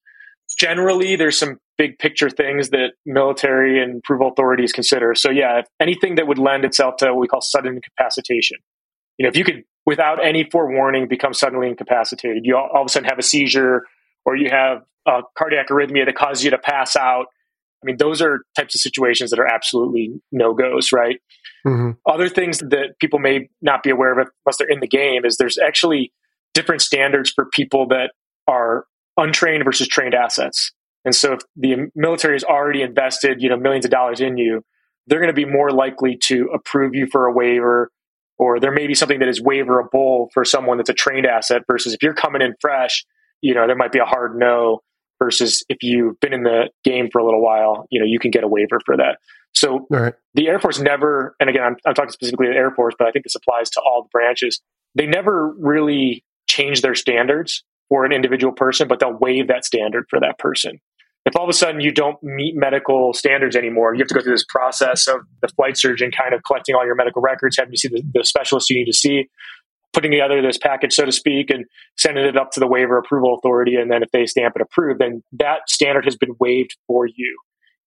[0.58, 5.14] Generally there's some big picture things that military and approval authorities consider.
[5.14, 8.58] So yeah, anything that would lend itself to what we call sudden incapacitation.
[9.16, 12.86] You know, if you could without any forewarning become suddenly incapacitated, you all, all of
[12.86, 13.84] a sudden have a seizure
[14.26, 17.26] or you have a cardiac arrhythmia that causes you to pass out.
[17.82, 21.20] I mean, those are types of situations that are absolutely no goes, right?
[21.66, 21.92] Mm-hmm.
[22.06, 25.36] Other things that people may not be aware of unless they're in the game is
[25.36, 26.12] there's actually
[26.54, 28.10] different standards for people that
[28.48, 28.84] are
[29.16, 30.72] untrained versus trained assets.
[31.04, 34.62] And so if the military has already invested, you know, millions of dollars in you,
[35.06, 37.90] they're going to be more likely to approve you for a waiver
[38.38, 41.92] or there may be something that is waiverable for someone that's a trained asset versus
[41.92, 43.04] if you're coming in fresh,
[43.42, 44.80] you know, there might be a hard no
[45.18, 48.30] versus if you've been in the game for a little while, you know, you can
[48.30, 49.18] get a waiver for that.
[49.54, 50.14] So right.
[50.34, 53.10] the Air Force never, and again, I'm, I'm talking specifically the Air Force, but I
[53.10, 54.60] think this applies to all the branches.
[54.94, 60.04] They never really change their standards for an individual person, but they'll waive that standard
[60.08, 60.80] for that person.
[61.24, 64.22] If all of a sudden you don't meet medical standards anymore, you have to go
[64.22, 67.72] through this process of the flight surgeon kind of collecting all your medical records, having
[67.72, 69.28] you see the, the specialist you need to see,
[69.92, 71.66] putting together this package, so to speak, and
[71.98, 73.74] sending it up to the waiver approval authority.
[73.74, 77.38] And then if they stamp it approved, then that standard has been waived for you.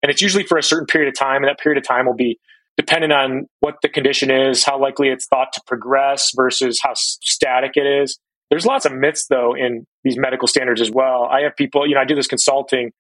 [0.04, 1.38] And it's usually for a certain period of time.
[1.38, 2.40] And that period of time will be
[2.78, 7.72] dependent on what the condition is, how likely it's thought to progress versus how static
[7.76, 8.20] it is.
[8.52, 11.24] There's lots of myths though in these medical standards as well.
[11.24, 12.92] I have people, you know, I do this consulting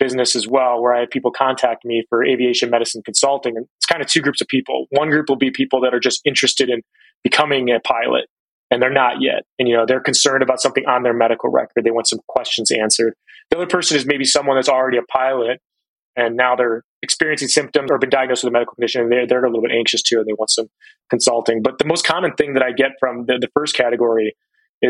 [0.00, 3.56] business as well where I have people contact me for aviation medicine consulting.
[3.56, 4.86] And it's kind of two groups of people.
[4.90, 6.80] One group will be people that are just interested in
[7.22, 8.28] becoming a pilot
[8.70, 9.42] and they're not yet.
[9.58, 11.84] And, you know, they're concerned about something on their medical record.
[11.84, 13.14] They want some questions answered.
[13.50, 15.60] The other person is maybe someone that's already a pilot
[16.16, 19.44] and now they're experiencing symptoms or been diagnosed with a medical condition and they're, they're
[19.44, 20.68] a little bit anxious too and they want some
[21.10, 21.62] consulting.
[21.62, 24.34] But the most common thing that I get from the, the first category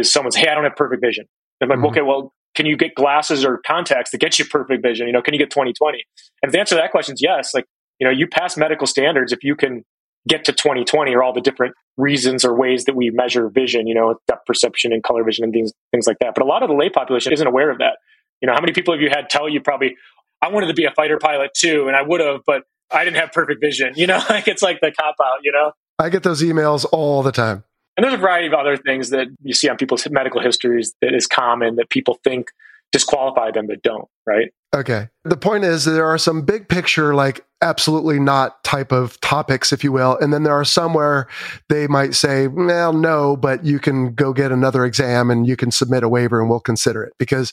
[0.01, 1.27] is someone's, hey, I don't have perfect vision.
[1.61, 1.87] I'm like, mm-hmm.
[1.87, 5.07] okay, well, can you get glasses or contacts that get you perfect vision?
[5.07, 6.05] You know, can you get 2020?
[6.43, 7.67] And if the answer to that question is yes, like,
[7.99, 9.85] you know, you pass medical standards if you can
[10.27, 13.95] get to 2020 or all the different reasons or ways that we measure vision, you
[13.95, 16.35] know, depth perception and color vision and things, things like that.
[16.35, 17.99] But a lot of the lay population isn't aware of that.
[18.41, 19.97] You know, how many people have you had tell you probably,
[20.41, 23.17] I wanted to be a fighter pilot too, and I would have, but I didn't
[23.17, 23.93] have perfect vision.
[23.97, 25.73] You know, like it's like the cop out, you know?
[25.99, 27.65] I get those emails all the time.
[27.97, 31.15] And there's a variety of other things that you see on people's medical histories that
[31.15, 32.49] is common that people think
[32.95, 34.53] disqualify them but don't, right?
[34.75, 35.09] Okay.
[35.25, 39.83] The point is there are some big picture, like absolutely not type of topics, if
[39.83, 40.17] you will.
[40.19, 41.29] And then there are some where
[41.69, 45.71] they might say, well, no, but you can go get another exam and you can
[45.71, 47.15] submit a waiver and we'll consider it.
[47.19, 47.53] Because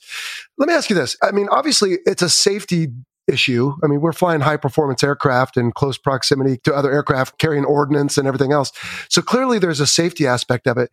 [0.57, 1.17] let me ask you this.
[1.23, 2.89] I mean, obviously it's a safety
[3.27, 3.73] issue.
[3.83, 8.17] I mean, we're flying high performance aircraft in close proximity to other aircraft carrying ordnance
[8.17, 8.71] and everything else.
[9.09, 10.91] So clearly there's a safety aspect of it.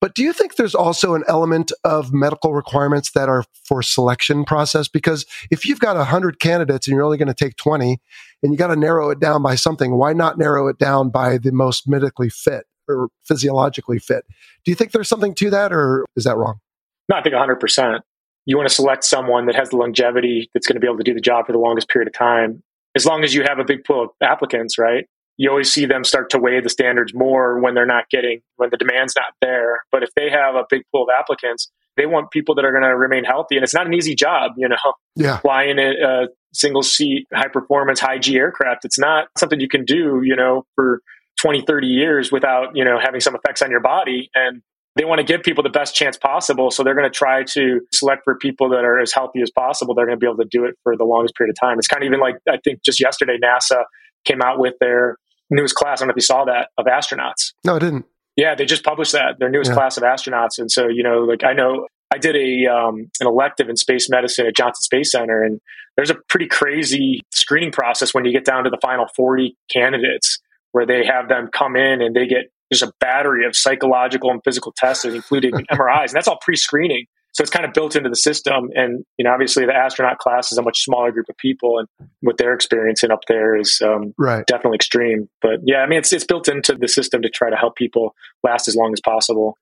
[0.00, 4.44] But do you think there's also an element of medical requirements that are for selection
[4.44, 4.86] process?
[4.86, 7.98] Because if you've got 100 candidates and you're only going to take 20
[8.42, 11.38] and you got to narrow it down by something, why not narrow it down by
[11.38, 14.26] the most medically fit or physiologically fit?
[14.64, 16.60] Do you think there's something to that or is that wrong?
[17.08, 18.00] No, I think 100%
[18.46, 21.04] you want to select someone that has the longevity that's going to be able to
[21.04, 22.62] do the job for the longest period of time.
[22.94, 25.06] As long as you have a big pool of applicants, right?
[25.36, 28.70] You always see them start to weigh the standards more when they're not getting, when
[28.70, 29.82] the demand's not there.
[29.90, 32.84] But if they have a big pool of applicants, they want people that are going
[32.84, 33.56] to remain healthy.
[33.56, 34.76] And it's not an easy job, you know,
[35.16, 35.38] yeah.
[35.38, 38.84] flying a, a single seat, high performance, high G aircraft.
[38.84, 41.00] It's not something you can do, you know, for
[41.38, 44.30] 20, 30 years without, you know, having some effects on your body.
[44.34, 44.62] And
[44.96, 46.70] they want to give people the best chance possible.
[46.70, 49.94] So they're going to try to select for people that are as healthy as possible.
[49.94, 51.78] They're going to be able to do it for the longest period of time.
[51.78, 53.84] It's kind of even like, I think just yesterday, NASA
[54.24, 55.16] came out with their
[55.50, 56.00] newest class.
[56.00, 57.52] I don't know if you saw that of astronauts.
[57.64, 58.06] No, I didn't.
[58.36, 59.76] Yeah, they just published that their newest yeah.
[59.76, 63.26] class of astronauts, and so you know, like I know I did a um, an
[63.26, 65.60] elective in space medicine at Johnson Space Center, and
[65.96, 70.40] there's a pretty crazy screening process when you get down to the final 40 candidates,
[70.72, 74.40] where they have them come in and they get there's a battery of psychological and
[74.44, 77.06] physical tests, including MRIs, and that's all pre-screening.
[77.32, 78.70] So it's kind of built into the system.
[78.76, 81.88] And you know, obviously, the astronaut class is a much smaller group of people, and
[82.20, 84.46] what they're experiencing up there is um, right.
[84.46, 85.28] definitely extreme.
[85.42, 88.14] But yeah, I mean, it's it's built into the system to try to help people
[88.42, 89.56] last as long as possible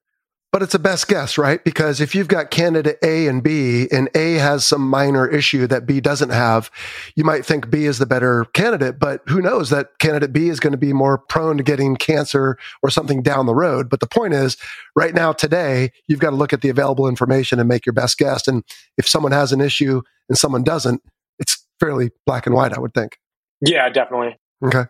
[0.52, 1.64] but it's a best guess, right?
[1.64, 5.86] Because if you've got candidate A and B, and A has some minor issue that
[5.86, 6.70] B doesn't have,
[7.16, 10.60] you might think B is the better candidate, but who knows that candidate B is
[10.60, 13.88] going to be more prone to getting cancer or something down the road.
[13.88, 14.58] But the point is,
[14.94, 18.18] right now, today, you've got to look at the available information and make your best
[18.18, 18.46] guess.
[18.46, 18.62] And
[18.98, 21.02] if someone has an issue and someone doesn't,
[21.38, 23.16] it's fairly black and white, I would think.
[23.62, 24.38] Yeah, definitely.
[24.62, 24.84] Okay.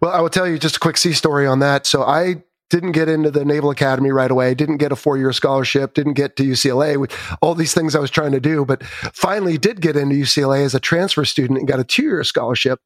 [0.00, 1.84] Well, I will tell you just a quick sea story on that.
[1.84, 5.32] So I didn't get into the Naval Academy right away, didn't get a four year
[5.32, 9.58] scholarship, didn't get to UCLA, all these things I was trying to do, but finally
[9.58, 12.80] did get into UCLA as a transfer student and got a two year scholarship.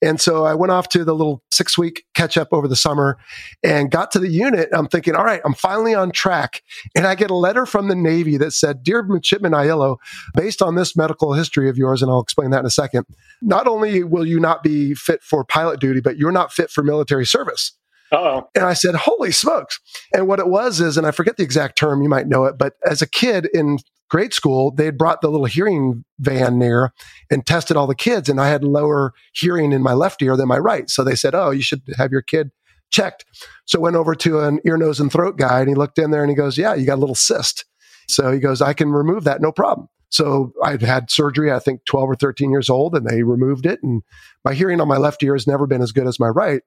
[0.00, 3.18] And so I went off to the little six week catch up over the summer
[3.62, 4.68] and got to the unit.
[4.72, 6.62] I'm thinking, all right, I'm finally on track.
[6.96, 9.96] And I get a letter from the Navy that said, Dear Midshipman Aiello,
[10.34, 13.06] based on this medical history of yours, and I'll explain that in a second,
[13.40, 16.82] not only will you not be fit for pilot duty, but you're not fit for
[16.82, 17.72] military service.
[18.12, 18.48] Uh-oh.
[18.54, 19.80] And I said, Holy smokes.
[20.14, 22.58] And what it was is, and I forget the exact term, you might know it,
[22.58, 23.78] but as a kid in
[24.10, 26.92] grade school, they had brought the little hearing van near
[27.30, 28.28] and tested all the kids.
[28.28, 30.90] And I had lower hearing in my left ear than my right.
[30.90, 32.50] So they said, Oh, you should have your kid
[32.90, 33.24] checked.
[33.64, 36.22] So went over to an ear, nose, and throat guy and he looked in there
[36.22, 37.64] and he goes, Yeah, you got a little cyst.
[38.08, 39.88] So he goes, I can remove that, no problem.
[40.10, 43.80] So I'd had surgery, I think 12 or 13 years old, and they removed it.
[43.82, 44.02] And
[44.44, 46.60] my hearing on my left ear has never been as good as my right.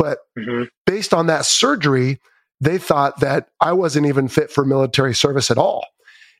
[0.00, 0.64] But mm-hmm.
[0.86, 2.20] based on that surgery,
[2.58, 5.84] they thought that I wasn't even fit for military service at all.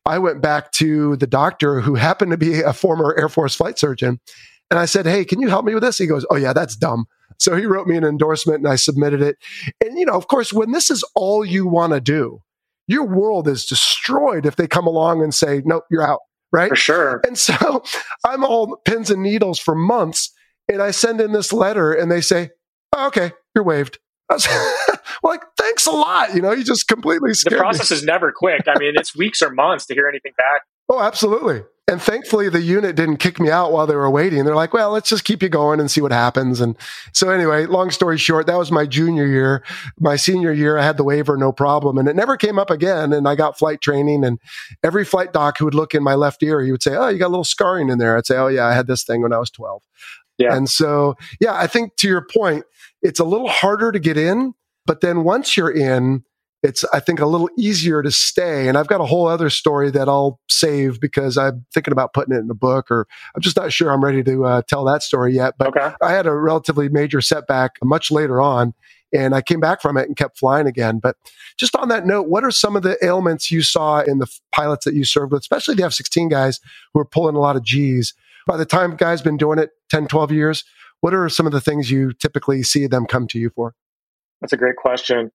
[0.07, 3.79] I went back to the doctor who happened to be a former Air Force flight
[3.79, 4.19] surgeon.
[4.71, 5.99] And I said, Hey, can you help me with this?
[5.99, 7.05] He goes, Oh, yeah, that's dumb.
[7.37, 9.37] So he wrote me an endorsement and I submitted it.
[9.85, 12.41] And, you know, of course, when this is all you want to do,
[12.87, 16.21] your world is destroyed if they come along and say, Nope, you're out.
[16.51, 16.71] Right.
[16.71, 17.21] For sure.
[17.27, 17.83] And so
[18.25, 20.33] I'm all pins and needles for months.
[20.67, 22.53] And I send in this letter and they say,
[22.93, 23.99] oh, Okay, you're waived.
[24.31, 24.49] I was
[25.25, 26.35] like, thanks a lot.
[26.35, 27.97] You know, you just completely The process me.
[27.97, 28.63] is never quick.
[28.69, 30.63] I mean, it's weeks or months to hear anything back.
[30.89, 31.63] Oh, absolutely.
[31.89, 34.45] And thankfully, the unit didn't kick me out while they were waiting.
[34.45, 36.61] They're like, well, let's just keep you going and see what happens.
[36.61, 36.77] And
[37.13, 39.65] so, anyway, long story short, that was my junior year.
[39.99, 41.99] My senior year, I had the waiver, no problem.
[41.99, 43.13] And it never came up again.
[43.13, 44.25] And I got flight training.
[44.25, 44.39] And
[44.85, 47.19] every flight doc who would look in my left ear, he would say, oh, you
[47.19, 48.17] got a little scarring in there.
[48.17, 49.83] I'd say, oh, yeah, I had this thing when I was 12.
[50.39, 50.55] Yeah.
[50.55, 52.65] And so, yeah, I think to your point,
[53.03, 54.55] it's a little harder to get in,
[54.87, 56.25] but then once you're in,
[56.63, 58.69] it's I think a little easier to stay.
[58.69, 62.35] And I've got a whole other story that I'll save because I'm thinking about putting
[62.35, 65.03] it in a book, or I'm just not sure I'm ready to uh, tell that
[65.03, 65.55] story yet.
[65.59, 65.95] But okay.
[66.03, 68.75] I had a relatively major setback much later on,
[69.13, 70.99] and I came back from it and kept flying again.
[70.99, 71.17] But
[71.57, 74.85] just on that note, what are some of the ailments you saw in the pilots
[74.85, 76.61] that you served with, especially the F 16 guys
[76.93, 78.13] who are pulling a lot of G's?
[78.47, 80.65] By the time guys been doing it 10, 12 years,
[81.01, 83.75] what are some of the things you typically see them come to you for?
[84.41, 85.31] That's a great question.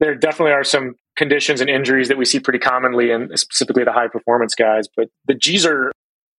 [0.00, 3.92] There definitely are some conditions and injuries that we see pretty commonly, and specifically the
[3.92, 4.88] high performance guys.
[4.94, 5.92] But the G's are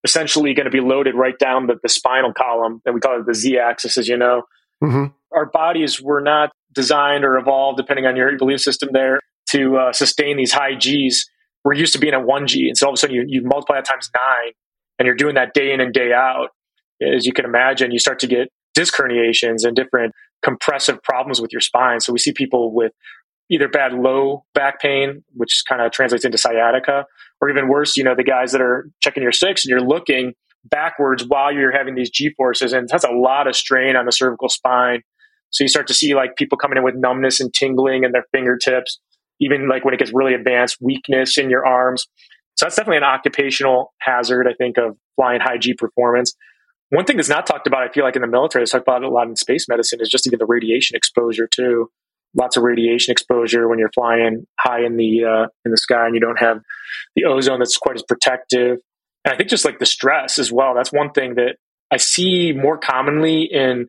[0.04, 3.26] essentially going to be loaded right down the, the spinal column, and we call it
[3.26, 4.44] the Z axis, as you know.
[4.84, 5.06] Mm-hmm.
[5.34, 9.20] Our bodies were not designed or evolved, depending on your belief system, there
[9.52, 11.30] to uh, sustain these high G's.
[11.64, 13.42] We're used to being at one G, and so all of a sudden you, you
[13.44, 14.52] multiply that times nine,
[15.00, 16.50] and you're doing that day in and day out.
[17.02, 21.52] As you can imagine, you start to get disc herniations and different compressive problems with
[21.52, 22.00] your spine.
[22.00, 22.92] So we see people with
[23.50, 27.06] either bad low back pain, which kind of translates into sciatica,
[27.42, 30.34] or even worse, you know, the guys that are checking your six and you're looking
[30.66, 34.12] backwards while you're having these G forces, and that's a lot of strain on the
[34.12, 35.02] cervical spine.
[35.50, 38.26] So you start to see like people coming in with numbness and tingling in their
[38.32, 39.00] fingertips,
[39.40, 42.08] even like when it gets really advanced, weakness in your arms.
[42.56, 46.34] So that's definitely an occupational hazard, I think, of flying high G performance.
[46.94, 49.02] One thing that's not talked about, I feel like in the military, it's talked about
[49.02, 51.90] a lot in space medicine, is just even the radiation exposure too.
[52.36, 56.14] Lots of radiation exposure when you're flying high in the uh, in the sky and
[56.14, 56.60] you don't have
[57.16, 58.78] the ozone that's quite as protective.
[59.26, 60.76] And I think just like the stress as well.
[60.76, 61.56] That's one thing that
[61.90, 63.88] I see more commonly in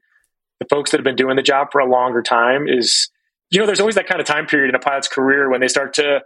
[0.61, 2.67] the folks that have been doing the job for a longer time.
[2.69, 3.11] Is
[3.51, 5.69] you know, there's always that kind of time period in a pilot's career when they
[5.69, 6.23] start to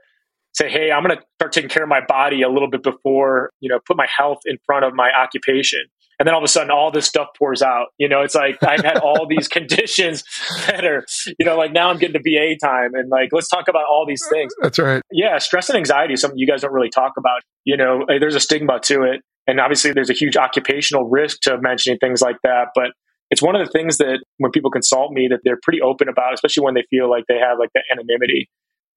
[0.55, 3.51] say, "Hey, I'm going to start taking care of my body a little bit before
[3.59, 5.81] you know put my health in front of my occupation."
[6.19, 7.89] And then all of a sudden all this stuff pours out.
[7.97, 10.25] You know, it's like I've had all these conditions
[10.67, 11.05] that are,
[11.39, 14.05] you know, like now I'm getting to VA time and like let's talk about all
[14.07, 14.53] these things.
[14.61, 15.03] That's right.
[15.13, 17.43] Yeah, stress and anxiety is something you guys don't really talk about.
[17.65, 19.23] You know, there's a stigma to it.
[19.47, 22.69] And obviously there's a huge occupational risk to mentioning things like that.
[22.75, 22.93] But
[23.31, 26.35] it's one of the things that when people consult me that they're pretty open about,
[26.35, 28.49] especially when they feel like they have like the anonymity.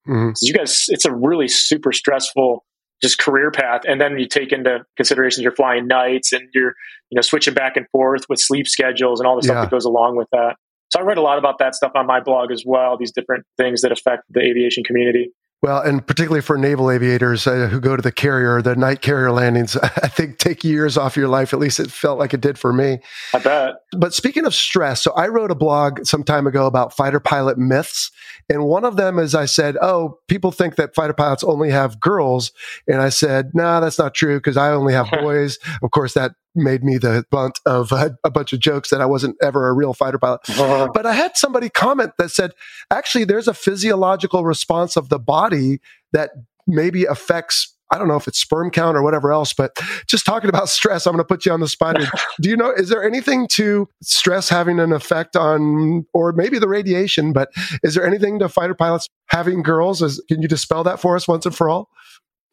[0.07, 0.32] Mm-hmm.
[0.41, 2.65] You guys, it's a really super stressful
[3.02, 3.82] just career path.
[3.88, 6.74] And then you take into consideration you're flying nights and you're,
[7.10, 9.62] you know, switching back and forth with sleep schedules and all the stuff yeah.
[9.62, 10.56] that goes along with that.
[10.89, 13.45] So I read a lot about that stuff on my blog as well, these different
[13.58, 15.32] things that affect the aviation community.
[15.62, 19.32] Well, and particularly for naval aviators uh, who go to the carrier, the night carrier
[19.32, 21.53] landings, I think take years off your life.
[21.53, 22.99] At least it felt like it did for me.
[23.36, 23.76] I bet.
[23.91, 27.59] But speaking of stress, so I wrote a blog some time ago about fighter pilot
[27.59, 28.09] myths.
[28.49, 31.99] And one of them is I said, Oh, people think that fighter pilots only have
[31.99, 32.51] girls.
[32.88, 35.59] And I said, No, nah, that's not true because I only have boys.
[35.84, 39.06] of course, that made me the bunt of a, a, bunch of jokes that I
[39.06, 40.41] wasn't ever a real fighter pilot.
[40.49, 40.89] Uh-huh.
[40.93, 42.52] But I had somebody comment that said,
[42.89, 45.80] actually, there's a physiological response of the body
[46.12, 46.32] that
[46.68, 47.76] maybe affects.
[47.93, 49.78] I don't know if it's sperm count or whatever else, but
[50.08, 51.97] just talking about stress, I'm going to put you on the spot.
[52.41, 56.70] Do you know, is there anything to stress having an effect on, or maybe the
[56.70, 57.52] radiation, but
[57.84, 60.02] is there anything to fighter pilots having girls?
[60.02, 61.89] Is, can you dispel that for us once and for all?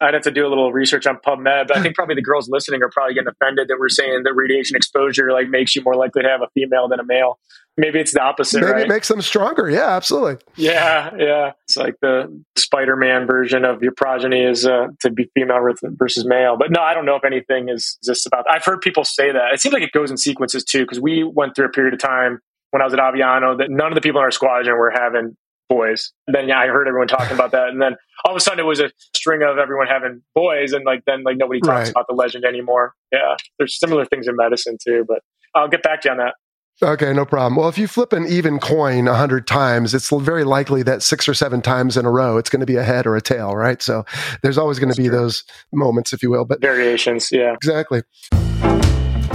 [0.00, 2.48] I'd have to do a little research on PubMed, but I think probably the girls
[2.48, 5.96] listening are probably getting offended that we're saying that radiation exposure like makes you more
[5.96, 7.40] likely to have a female than a male.
[7.76, 8.60] Maybe it's the opposite.
[8.60, 8.82] Maybe right?
[8.82, 9.68] it makes them stronger.
[9.68, 10.36] Yeah, absolutely.
[10.56, 11.52] Yeah, yeah.
[11.64, 16.56] It's like the Spider-Man version of your progeny is uh, to be female versus male.
[16.56, 18.44] But no, I don't know if anything is just about.
[18.44, 18.54] That.
[18.54, 19.52] I've heard people say that.
[19.52, 22.00] It seems like it goes in sequences too, because we went through a period of
[22.00, 22.40] time
[22.70, 25.36] when I was at Aviano that none of the people in our squadron were having
[25.68, 26.12] boys.
[26.26, 28.60] And then yeah, I heard everyone talking about that, and then all of a sudden
[28.60, 31.90] it was a string of everyone having boys, and like then like nobody talks right.
[31.90, 32.94] about the legend anymore.
[33.12, 35.20] Yeah, there's similar things in medicine too, but
[35.54, 36.34] I'll get back to you on that.
[36.80, 37.56] Okay, no problem.
[37.56, 41.28] Well, if you flip an even coin a hundred times, it's very likely that six
[41.28, 43.56] or seven times in a row, it's going to be a head or a tail,
[43.56, 43.82] right?
[43.82, 44.04] So
[44.42, 45.18] there's always going to be true.
[45.18, 45.42] those
[45.72, 47.30] moments, if you will, but variations.
[47.32, 48.02] Yeah, exactly.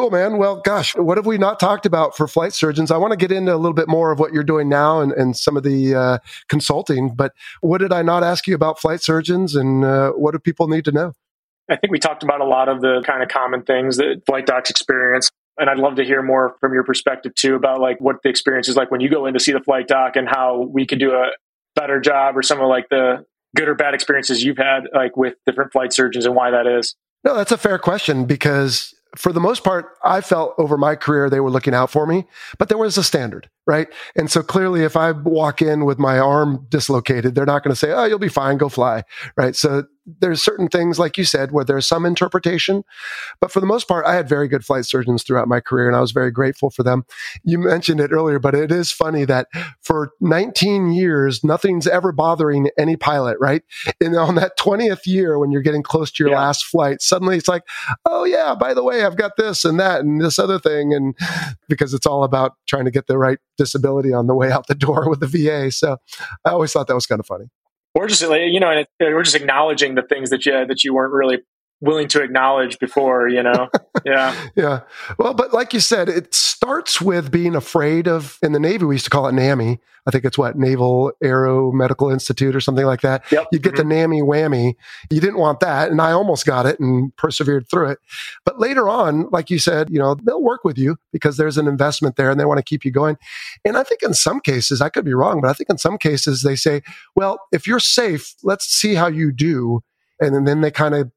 [0.00, 0.38] Cool, man.
[0.38, 2.90] Well, gosh, what have we not talked about for flight surgeons?
[2.90, 5.12] I want to get into a little bit more of what you're doing now and,
[5.12, 9.02] and some of the uh, consulting, but what did I not ask you about flight
[9.02, 11.12] surgeons and uh, what do people need to know?
[11.68, 14.46] I think we talked about a lot of the kind of common things that flight
[14.46, 15.30] docs experience.
[15.58, 18.70] And I'd love to hear more from your perspective too about like what the experience
[18.70, 20.98] is like when you go in to see the flight doc and how we could
[20.98, 21.26] do a
[21.76, 25.34] better job or some of like the good or bad experiences you've had like with
[25.44, 26.96] different flight surgeons and why that is.
[27.22, 31.28] No, that's a fair question because for the most part, I felt over my career
[31.28, 32.26] they were looking out for me,
[32.58, 33.86] but there was a standard, right?
[34.16, 37.78] And so clearly, if I walk in with my arm dislocated, they're not going to
[37.78, 39.04] say, "Oh, you'll be fine, go fly,"
[39.36, 39.54] right?
[39.54, 39.84] So
[40.20, 42.82] there's certain things, like you said, where there's some interpretation.
[43.40, 45.96] But for the most part, I had very good flight surgeons throughout my career, and
[45.96, 47.04] I was very grateful for them.
[47.44, 49.46] You mentioned it earlier, but it is funny that
[49.80, 53.62] for 19 years, nothing's ever bothering any pilot, right?
[54.00, 56.40] And on that 20th year, when you're getting close to your yeah.
[56.40, 57.62] last flight, suddenly it's like,
[58.04, 60.92] oh, yeah, by the way, I've got this and that and this other thing.
[60.92, 61.16] And
[61.68, 64.74] because it's all about trying to get the right disability on the way out the
[64.74, 65.70] door with the VA.
[65.70, 65.98] So
[66.44, 67.46] I always thought that was kind of funny
[67.94, 71.38] or just you know, we're just acknowledging the things that you that you weren't really
[71.80, 73.68] willing to acknowledge before, you know?
[74.06, 74.34] Yeah.
[74.56, 74.80] yeah.
[75.18, 78.94] Well, but like you said, it starts with being afraid of, in the Navy, we
[78.94, 79.78] used to call it NAMI.
[80.06, 83.30] I think it's what, Naval Aero Medical Institute or something like that.
[83.30, 83.48] Yep.
[83.52, 83.88] You get mm-hmm.
[83.88, 84.74] the NAMI whammy.
[85.10, 85.90] You didn't want that.
[85.90, 87.98] And I almost got it and persevered through it.
[88.46, 91.68] But later on, like you said, you know, they'll work with you because there's an
[91.68, 93.18] investment there and they want to keep you going.
[93.66, 95.98] And I think in some cases, I could be wrong, but I think in some
[95.98, 96.80] cases they say,
[97.14, 99.82] well, if you're safe, let's see how you do.
[100.20, 101.10] And then they kind of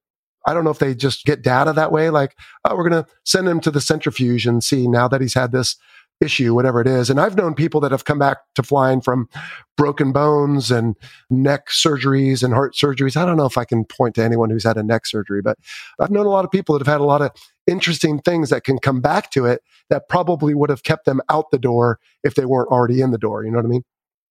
[0.45, 2.35] I don't know if they just get data that way, like,
[2.65, 5.51] oh, we're going to send him to the centrifuge and see now that he's had
[5.51, 5.77] this
[6.21, 7.09] issue, whatever it is.
[7.09, 9.27] And I've known people that have come back to flying from
[9.75, 10.95] broken bones and
[11.29, 13.17] neck surgeries and heart surgeries.
[13.17, 15.57] I don't know if I can point to anyone who's had a neck surgery, but
[15.99, 17.31] I've known a lot of people that have had a lot of
[17.67, 21.51] interesting things that can come back to it that probably would have kept them out
[21.51, 23.43] the door if they weren't already in the door.
[23.43, 23.83] You know what I mean?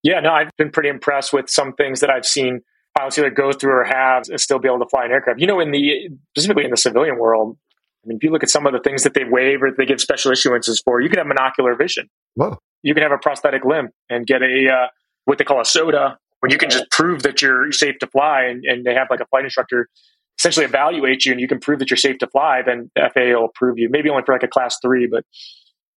[0.03, 2.63] Yeah, no, I've been pretty impressed with some things that I've seen
[2.97, 5.41] pilots either go through or have and still be able to fly an aircraft.
[5.41, 7.57] You know, in the specifically in the civilian world,
[8.05, 9.87] I mean, if you look at some of the things that they waive or they
[9.87, 12.09] give special issuances for, you can have monocular vision.
[12.35, 12.59] Whoa.
[12.83, 14.87] You can have a prosthetic limb and get a uh,
[15.25, 18.45] what they call a SODA, where you can just prove that you're safe to fly,
[18.45, 19.89] and, and they have like a flight instructor
[20.39, 22.63] essentially evaluate you, and you can prove that you're safe to fly.
[22.67, 25.25] Then the FAA will approve you, maybe only for like a class three, but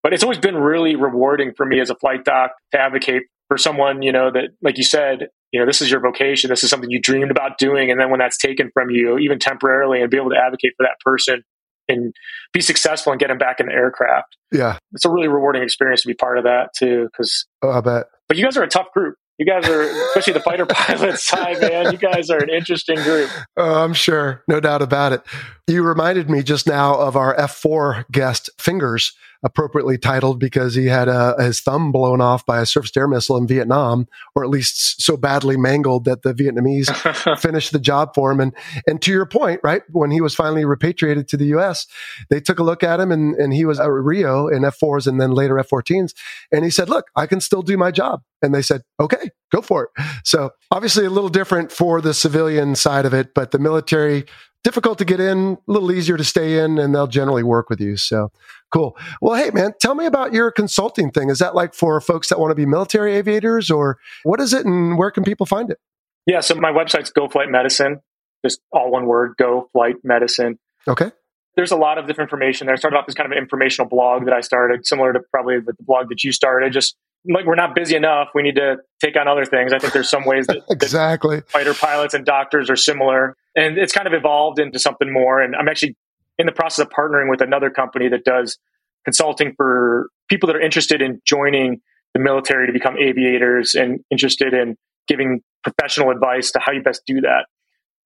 [0.02, 3.58] but it's always been really rewarding for me as a flight doc to advocate for
[3.58, 6.70] someone you know that, like you said, you know this is your vocation, this is
[6.70, 10.10] something you dreamed about doing, and then when that's taken from you, even temporarily, and
[10.10, 11.42] be able to advocate for that person
[11.88, 12.14] and
[12.52, 14.36] be successful and get them back in the aircraft.
[14.52, 14.78] Yeah.
[14.92, 17.08] It's a really rewarding experience to be part of that too.
[17.16, 18.06] Cause, oh, I bet.
[18.28, 19.16] But you guys are a tough group.
[19.38, 21.90] You guys are, especially the fighter pilot side, man.
[21.90, 23.30] You guys are an interesting group.
[23.56, 24.44] Oh, I'm sure.
[24.46, 25.22] No doubt about it.
[25.66, 29.12] You reminded me just now of our F4 guest, Fingers,
[29.44, 33.36] appropriately titled because he had uh, his thumb blown off by a surface air missile
[33.36, 38.32] in Vietnam, or at least so badly mangled that the Vietnamese finished the job for
[38.32, 38.40] him.
[38.40, 38.54] And
[38.86, 41.86] and to your point, right, when he was finally repatriated to the U.S.,
[42.30, 45.20] they took a look at him, and and he was at Rio in F4s and
[45.20, 46.14] then later F14s,
[46.50, 49.60] and he said, "Look, I can still do my job." And they said, "Okay, go
[49.60, 53.58] for it." So obviously a little different for the civilian side of it, but the
[53.58, 54.24] military
[54.64, 57.80] difficult to get in, a little easier to stay in, and they'll generally work with
[57.80, 57.96] you.
[57.96, 58.32] So
[58.72, 58.96] cool.
[59.20, 61.30] Well, hey, man, tell me about your consulting thing.
[61.30, 64.66] Is that like for folks that want to be military aviators, or what is it,
[64.66, 65.78] and where can people find it?
[66.26, 68.00] Yeah, so my website's Go Flight Medicine,
[68.44, 70.58] just all one word, Go Flight Medicine.
[70.88, 71.12] Okay.
[71.56, 72.74] There's a lot of different information there.
[72.74, 75.60] I started off as kind of an informational blog that I started, similar to probably
[75.60, 76.96] the blog that you started, just
[77.26, 78.28] like we're not busy enough.
[78.34, 79.72] We need to take on other things.
[79.72, 83.78] I think there's some ways that exactly that fighter pilots and doctors are similar, and
[83.78, 85.40] it's kind of evolved into something more.
[85.40, 85.96] And I'm actually
[86.38, 88.58] in the process of partnering with another company that does
[89.04, 91.80] consulting for people that are interested in joining
[92.14, 97.02] the military to become aviators and interested in giving professional advice to how you best
[97.06, 97.46] do that.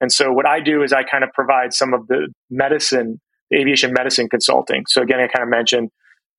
[0.01, 3.59] And so what I do is I kind of provide some of the medicine, the
[3.59, 4.85] aviation medicine consulting.
[4.89, 5.91] So again, I kind of mentioned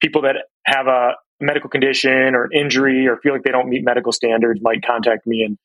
[0.02, 3.84] people that have a medical condition or an injury or feel like they don't meet
[3.84, 5.58] medical standards might contact me and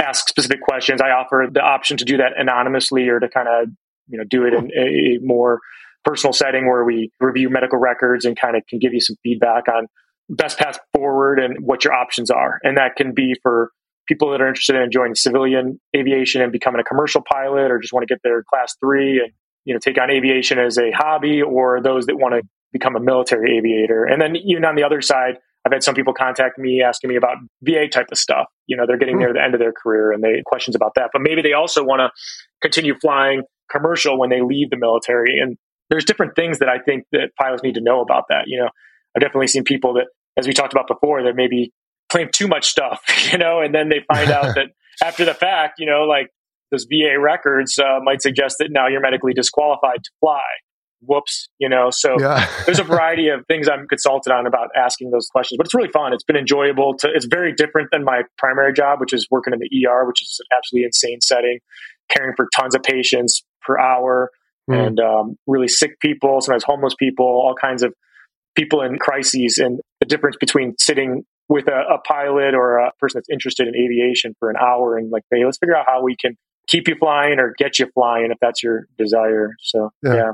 [0.00, 1.00] ask specific questions.
[1.00, 3.68] I offer the option to do that anonymously or to kind of
[4.08, 5.60] you know do it in a more
[6.04, 9.68] personal setting where we review medical records and kind of can give you some feedback
[9.68, 9.86] on
[10.28, 12.58] best path forward and what your options are.
[12.62, 13.70] And that can be for
[14.06, 17.92] people that are interested in joining civilian aviation and becoming a commercial pilot or just
[17.92, 19.32] want to get their class three and
[19.64, 22.42] you know take on aviation as a hobby or those that want to
[22.74, 24.04] become a military aviator.
[24.04, 27.16] And then even on the other side, I've had some people contact me asking me
[27.16, 28.48] about VA type of stuff.
[28.66, 31.10] You know, they're getting near the end of their career and they questions about that.
[31.12, 32.10] But maybe they also want to
[32.60, 35.38] continue flying commercial when they leave the military.
[35.40, 35.56] And
[35.88, 38.42] there's different things that I think that pilots need to know about that.
[38.46, 38.68] You know,
[39.16, 40.06] I've definitely seen people that,
[40.36, 41.72] as we talked about before, that maybe
[42.10, 43.00] claim too much stuff,
[43.32, 44.66] you know, and then they find out that
[45.02, 46.28] after the fact, you know, like
[46.70, 50.42] those VA records uh, might suggest that now you're medically disqualified to fly
[51.06, 51.88] whoops, you know.
[51.90, 52.48] So yeah.
[52.66, 55.90] there's a variety of things I'm consulted on about asking those questions, but it's really
[55.90, 56.12] fun.
[56.12, 56.94] It's been enjoyable.
[56.98, 60.22] To it's very different than my primary job, which is working in the ER, which
[60.22, 61.58] is an absolutely insane setting,
[62.08, 64.30] caring for tons of patients per hour,
[64.70, 64.86] mm.
[64.86, 67.94] and um, really sick people, sometimes homeless people, all kinds of
[68.54, 73.18] people in crises, and the difference between sitting with a, a pilot or a person
[73.18, 76.16] that's interested in aviation for an hour and like, hey, let's figure out how we
[76.16, 76.36] can
[76.66, 79.54] keep you flying or get you flying if that's your desire.
[79.60, 80.14] So yeah.
[80.14, 80.32] yeah.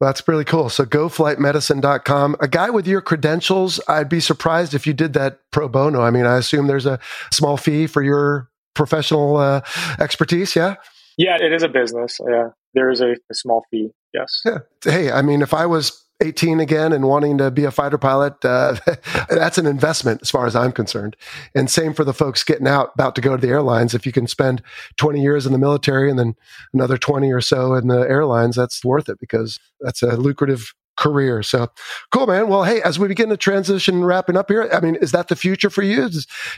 [0.00, 0.68] That's really cool.
[0.68, 2.36] So goflightmedicine.com.
[2.40, 6.02] A guy with your credentials, I'd be surprised if you did that pro bono.
[6.02, 6.98] I mean, I assume there's a
[7.32, 9.62] small fee for your professional uh,
[9.98, 10.54] expertise.
[10.54, 10.74] Yeah.
[11.16, 12.18] Yeah, it is a business.
[12.28, 12.48] Yeah.
[12.74, 13.90] There is a, a small fee.
[14.12, 14.42] Yes.
[14.44, 14.58] Yeah.
[14.84, 18.42] Hey, I mean, if I was 18 again and wanting to be a fighter pilot,
[18.44, 18.76] uh,
[19.28, 21.16] that's an investment as far as I'm concerned.
[21.54, 23.94] And same for the folks getting out, about to go to the airlines.
[23.94, 24.62] If you can spend
[24.96, 26.34] 20 years in the military and then
[26.72, 31.42] another 20 or so in the airlines, that's worth it because that's a lucrative career.
[31.42, 31.68] So
[32.10, 32.48] cool, man.
[32.48, 35.36] Well, hey, as we begin to transition wrapping up here, I mean, is that the
[35.36, 36.08] future for you?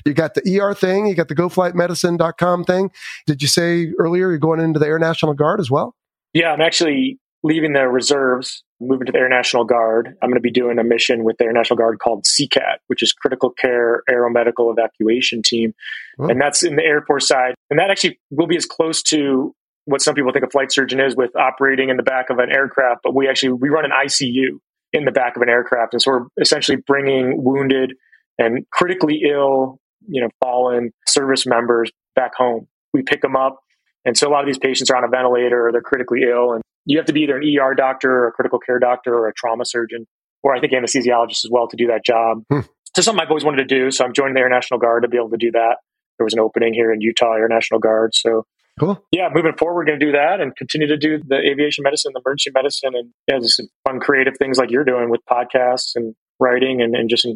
[0.06, 2.90] You got the ER thing, you got the goflightmedicine.com thing.
[3.26, 5.94] Did you say earlier you're going into the Air National Guard as well?
[6.32, 10.16] Yeah, I'm actually leaving the reserves, moving to the Air National Guard.
[10.22, 13.03] I'm going to be doing a mission with the Air National Guard called CCAT, which
[13.03, 15.74] is Critical Care Aeromedical Evacuation Team.
[16.18, 17.55] And that's in the Air Force side.
[17.70, 19.55] And that actually will be as close to
[19.89, 22.51] what some people think a flight surgeon is with operating in the back of an
[22.51, 24.59] aircraft, but we actually we run an ICU
[24.93, 27.95] in the back of an aircraft, and so we're essentially bringing wounded
[28.39, 32.68] and critically ill, you know, fallen service members back home.
[32.93, 33.61] We pick them up,
[34.05, 36.53] and so a lot of these patients are on a ventilator or they're critically ill,
[36.53, 39.29] and you have to be either an ER doctor or a critical care doctor or
[39.29, 40.07] a trauma surgeon,
[40.43, 42.43] or I think anesthesiologist as well to do that job.
[42.51, 42.61] Hmm.
[42.95, 43.91] So something I've always wanted to do.
[43.91, 45.76] So I'm joining the Air National Guard to be able to do that.
[46.18, 48.45] There was an opening here in Utah Air National Guard, so
[48.79, 49.05] Cool.
[49.11, 52.12] Yeah, moving forward, we're going to do that and continue to do the aviation medicine,
[52.14, 56.14] the emergency medicine, and yeah, just fun, creative things like you're doing with podcasts and
[56.39, 57.26] writing and, and just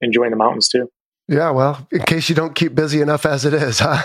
[0.00, 0.88] enjoying the mountains too.
[1.28, 4.02] Yeah, well, in case you don't keep busy enough as it is, huh?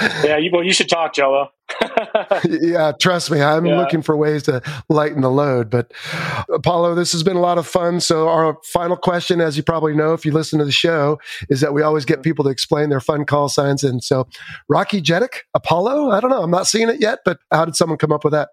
[0.24, 1.50] yeah, you, well, you should talk, Jello.
[2.44, 3.78] yeah, trust me, I'm yeah.
[3.78, 5.70] looking for ways to lighten the load.
[5.70, 5.92] But
[6.52, 8.00] Apollo, this has been a lot of fun.
[8.00, 11.60] So, our final question, as you probably know if you listen to the show, is
[11.60, 13.82] that we always get people to explain their fun call signs.
[13.82, 14.26] And so,
[14.68, 17.98] Rocky Jedick, Apollo, I don't know, I'm not seeing it yet, but how did someone
[17.98, 18.50] come up with that?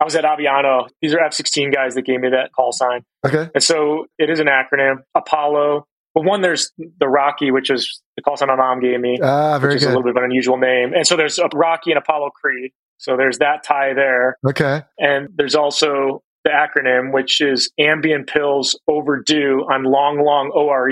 [0.00, 0.88] I was at Aviano.
[1.02, 3.04] These are F 16 guys that gave me that call sign.
[3.26, 3.50] Okay.
[3.54, 8.22] And so it is an acronym Apollo, well, one, there's the Rocky, which is the
[8.22, 9.18] call sign my mom gave me.
[9.22, 9.86] Ah, very which good.
[9.88, 10.92] is a little bit of an unusual name.
[10.94, 12.72] And so there's a Rocky and Apollo Creed.
[12.98, 14.36] So there's that tie there.
[14.46, 14.82] Okay.
[14.98, 20.90] And there's also the acronym, which is Ambien pills overdue on long, long ORE.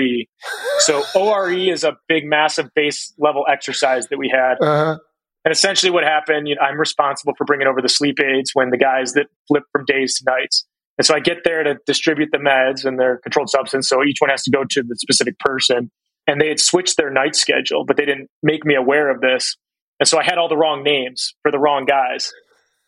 [0.79, 4.55] so ORE is a big, massive base level exercise that we had.
[4.61, 4.97] Uh-huh.
[5.45, 8.71] And essentially, what happened, you know, I'm responsible for bringing over the sleep aids when
[8.71, 10.65] the guys that flip from days to nights.
[10.99, 13.87] And so I get there to distribute the meds and their controlled substance.
[13.87, 15.89] So each one has to go to the specific person.
[16.27, 19.55] And they had switched their night schedule, but they didn't make me aware of this.
[19.99, 22.31] And so I had all the wrong names for the wrong guys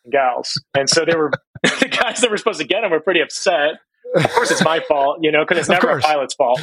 [0.03, 0.62] and gals.
[0.78, 1.32] And so they were
[1.64, 3.80] the guys that were supposed to get them were pretty upset.
[4.14, 6.59] Of course, it's my fault, you know, because it's never a pilot's fault.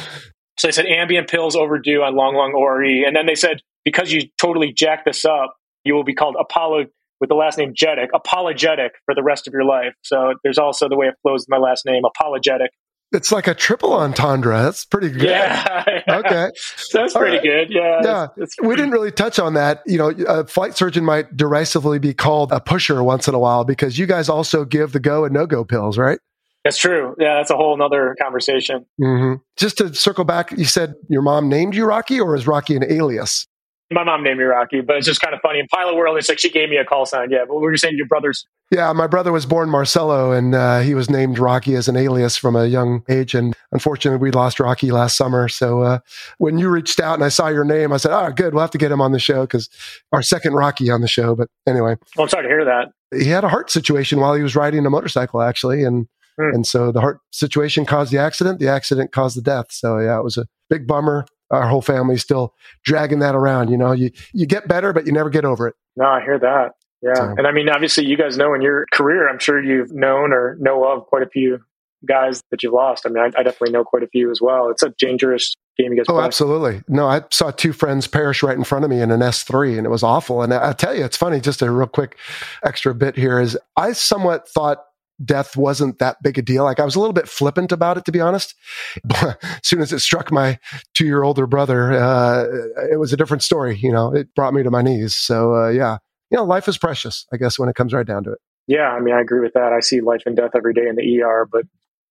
[0.59, 2.83] So they said Ambien pills overdue on long, long ORE.
[2.83, 6.87] And then they said, because you totally jacked this up, you will be called Apollo
[7.19, 9.93] with the last name Jedick, apologetic for the rest of your life.
[10.01, 12.71] So there's also the way it flows with my last name, apologetic.
[13.11, 14.61] It's like a triple entendre.
[14.61, 15.23] That's pretty good.
[15.23, 15.83] Yeah.
[16.09, 16.51] okay.
[16.93, 17.43] That's pretty right.
[17.43, 17.71] good.
[17.71, 18.01] Yeah.
[18.03, 18.45] Yeah.
[18.61, 19.81] we didn't really touch on that.
[19.87, 23.63] You know, a flight surgeon might derisively be called a pusher once in a while
[23.63, 26.19] because you guys also give the go and no go pills, right?
[26.63, 27.15] That's true.
[27.17, 28.85] Yeah, that's a whole nother conversation.
[29.01, 29.41] Mm-hmm.
[29.57, 32.83] Just to circle back, you said your mom named you Rocky, or is Rocky an
[32.83, 33.47] alias?
[33.91, 35.59] My mom named me Rocky, but it's just kind of funny.
[35.59, 37.31] In Pilot World, it's like she gave me a call sign.
[37.31, 37.97] Yeah, but what were you saying?
[37.97, 38.45] Your brothers?
[38.69, 42.37] Yeah, my brother was born Marcelo, and uh, he was named Rocky as an alias
[42.37, 43.33] from a young age.
[43.33, 45.47] And unfortunately, we lost Rocky last summer.
[45.47, 45.99] So uh,
[46.37, 48.69] when you reached out and I saw your name, I said, "Oh, good, we'll have
[48.71, 49.69] to get him on the show because
[50.11, 52.91] our second Rocky on the show." But anyway, well, I'm sorry to hear that.
[53.11, 56.07] He had a heart situation while he was riding a motorcycle, actually, and
[56.39, 56.53] hmm.
[56.53, 58.59] and so the heart situation caused the accident.
[58.59, 59.71] The accident caused the death.
[59.71, 63.69] So yeah, it was a big bummer our whole family's still dragging that around.
[63.69, 65.75] You know, you you get better, but you never get over it.
[65.95, 66.73] No, I hear that.
[67.01, 67.23] Yeah, so.
[67.37, 70.57] and I mean, obviously, you guys know in your career, I'm sure you've known or
[70.59, 71.59] know of quite a few
[72.05, 73.05] guys that you've lost.
[73.05, 74.69] I mean, I, I definitely know quite a few as well.
[74.69, 76.05] It's a dangerous game you guys.
[76.09, 76.25] Oh, play.
[76.25, 76.81] absolutely.
[76.87, 79.85] No, I saw two friends perish right in front of me in an S3, and
[79.85, 80.41] it was awful.
[80.41, 81.39] And I, I tell you, it's funny.
[81.39, 82.17] Just a real quick
[82.63, 84.83] extra bit here is I somewhat thought
[85.23, 86.63] death wasn't that big a deal.
[86.63, 88.55] Like I was a little bit flippant about it, to be honest.
[89.15, 90.59] as soon as it struck my
[90.93, 92.45] two year older brother, uh,
[92.91, 93.77] it was a different story.
[93.77, 95.15] You know, it brought me to my knees.
[95.15, 95.97] So, uh, yeah,
[96.31, 98.39] you know, life is precious, I guess, when it comes right down to it.
[98.67, 98.89] Yeah.
[98.89, 99.73] I mean, I agree with that.
[99.73, 101.63] I see life and death every day in the ER, but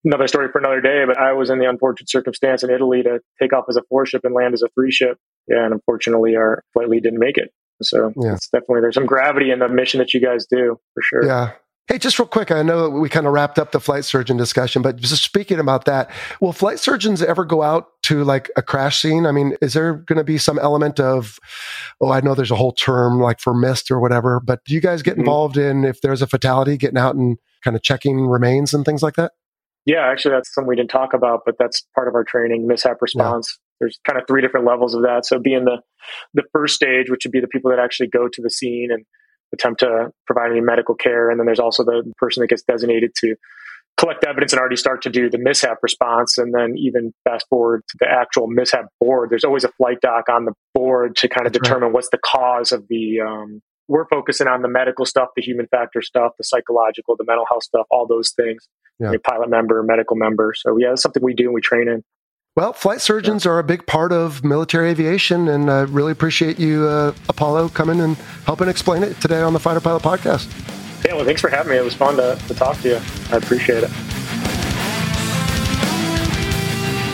[0.03, 1.03] another story for another day.
[1.07, 4.05] But I was in the unfortunate circumstance in Italy to take off as a four
[4.05, 5.17] ship and land as a three ship.
[5.47, 5.63] Yeah.
[5.63, 7.51] And unfortunately, our flight lead didn't make it.
[7.81, 8.33] So yeah.
[8.33, 11.25] it's definitely, there's some gravity in the mission that you guys do for sure.
[11.25, 11.51] Yeah.
[11.89, 14.83] Hey, just real quick, I know we kind of wrapped up the flight surgeon discussion,
[14.83, 19.01] but just speaking about that, will flight surgeons ever go out to like a crash
[19.01, 19.25] scene?
[19.25, 21.39] I mean, is there going to be some element of,
[21.99, 24.81] oh, I know there's a whole term like for mist or whatever, but do you
[24.81, 25.21] guys get mm-hmm.
[25.21, 29.01] involved in if there's a fatality, getting out and kind of checking remains and things
[29.01, 29.31] like that?
[29.87, 32.97] Yeah, actually, that's something we didn't talk about, but that's part of our training mishap
[33.01, 33.57] response.
[33.57, 33.65] Yeah.
[33.79, 35.25] There's kind of three different levels of that.
[35.25, 35.81] So, being the
[36.35, 39.05] the first stage, which would be the people that actually go to the scene and
[39.53, 41.29] attempt to provide any medical care.
[41.29, 43.35] And then there's also the person that gets designated to
[43.97, 46.37] collect evidence and already start to do the mishap response.
[46.37, 50.29] And then even fast forward to the actual mishap board, there's always a flight doc
[50.29, 51.93] on the board to kind of That's determine right.
[51.93, 53.21] what's the cause of the.
[53.21, 57.45] Um, we're focusing on the medical stuff, the human factor stuff, the psychological, the mental
[57.49, 58.67] health stuff, all those things.
[58.99, 59.13] Yeah.
[59.25, 60.53] pilot member, medical member.
[60.55, 62.03] So yeah, that's something we do and we train in.
[62.59, 66.85] Well, flight surgeons are a big part of military aviation, and I really appreciate you,
[66.89, 70.51] uh, Apollo, coming and helping explain it today on the Fighter Pilot Podcast.
[71.05, 71.77] Yeah, well, thanks for having me.
[71.77, 72.99] It was fun to, to talk to you.
[73.31, 74.18] I appreciate it.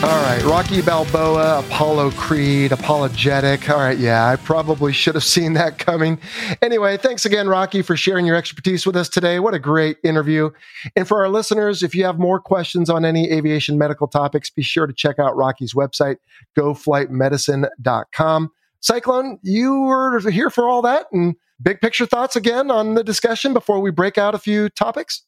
[0.04, 3.68] All right, Rocky Balboa, Apollo Creed, apologetic.
[3.70, 6.20] All right, yeah, I probably should have seen that coming.
[6.62, 9.40] Anyway, thanks again, Rocky, for sharing your expertise with us today.
[9.40, 10.52] What a great interview.
[10.96, 14.62] And for our listeners, if you have more questions on any aviation medical topics, be
[14.62, 16.18] sure to check out Rocky's website,
[16.56, 18.52] goflightmedicine.com.
[18.82, 23.54] Cyclone, you were here for all that and big picture thoughts again on the discussion
[23.54, 25.24] before we break out a few topics?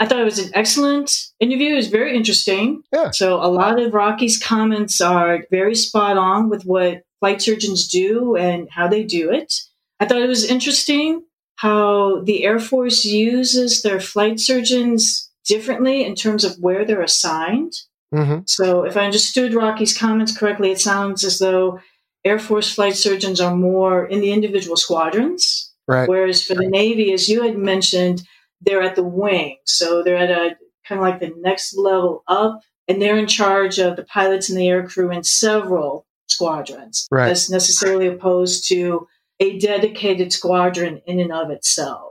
[0.00, 1.74] I thought it was an excellent interview.
[1.74, 2.82] It was very interesting.
[2.90, 3.10] Yeah.
[3.10, 8.34] So a lot of Rocky's comments are very spot on with what flight surgeons do
[8.34, 9.54] and how they do it.
[10.00, 11.22] I thought it was interesting
[11.56, 17.74] how the Air Force uses their flight surgeons differently in terms of where they're assigned.
[18.14, 18.40] Mm-hmm.
[18.46, 21.78] So if I understood Rocky's comments correctly, it sounds as though
[22.24, 25.70] Air Force flight surgeons are more in the individual squadrons.
[25.86, 26.08] Right.
[26.08, 28.22] Whereas for the Navy, as you had mentioned,
[28.60, 29.56] they're at the wing.
[29.64, 30.56] So they're at a
[30.86, 34.58] kind of like the next level up, and they're in charge of the pilots and
[34.58, 37.30] the aircrew in several squadrons, Right.
[37.30, 39.06] as necessarily opposed to
[39.40, 42.09] a dedicated squadron in and of itself.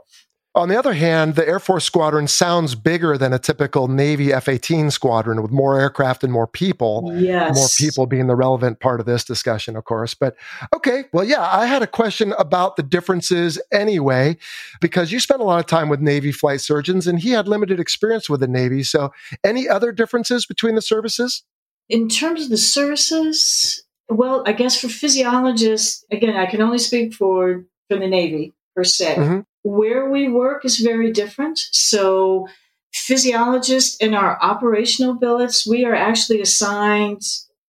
[0.56, 4.48] On the other hand, the Air Force squadron sounds bigger than a typical Navy F
[4.48, 7.08] 18 squadron with more aircraft and more people.
[7.14, 7.54] Yes.
[7.54, 10.12] More people being the relevant part of this discussion, of course.
[10.12, 10.34] But
[10.74, 14.38] okay, well, yeah, I had a question about the differences anyway,
[14.80, 17.78] because you spent a lot of time with Navy flight surgeons and he had limited
[17.78, 18.82] experience with the Navy.
[18.82, 19.12] So,
[19.44, 21.44] any other differences between the services?
[21.88, 27.14] In terms of the services, well, I guess for physiologists, again, I can only speak
[27.14, 29.14] for for the Navy per se.
[29.16, 29.44] Mhm.
[29.62, 31.58] Where we work is very different.
[31.70, 32.48] So,
[32.92, 37.22] physiologists in our operational billets, we are actually assigned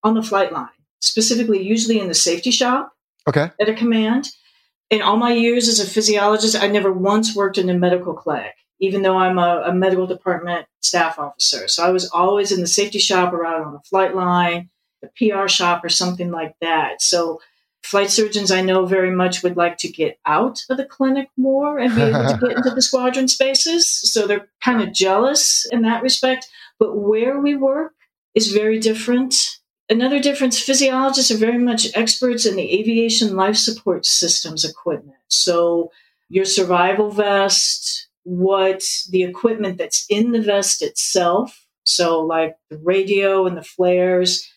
[0.04, 2.94] on the flight line, specifically, usually in the safety shop
[3.28, 3.52] Okay.
[3.60, 4.30] at a command.
[4.90, 8.56] In all my years as a physiologist, I never once worked in a medical clinic,
[8.80, 11.68] even though I'm a, a medical department staff officer.
[11.68, 14.70] So I was always in the safety shop or out on the flight line,
[15.02, 17.02] the PR shop, or something like that.
[17.02, 17.42] So
[17.84, 21.80] flight surgeons I know very much would like to get out of the clinic more
[21.80, 23.90] and be able to get into the squadron spaces.
[23.90, 26.48] So they're kind of jealous in that respect.
[26.80, 27.94] But where we work
[28.36, 29.36] is very different.
[29.90, 35.18] Another difference physiologists are very much experts in the aviation life support systems equipment.
[35.28, 35.92] So
[36.30, 41.66] your survival vest, what the equipment that's in the vest itself.
[41.84, 44.48] So, like the radio and the flares,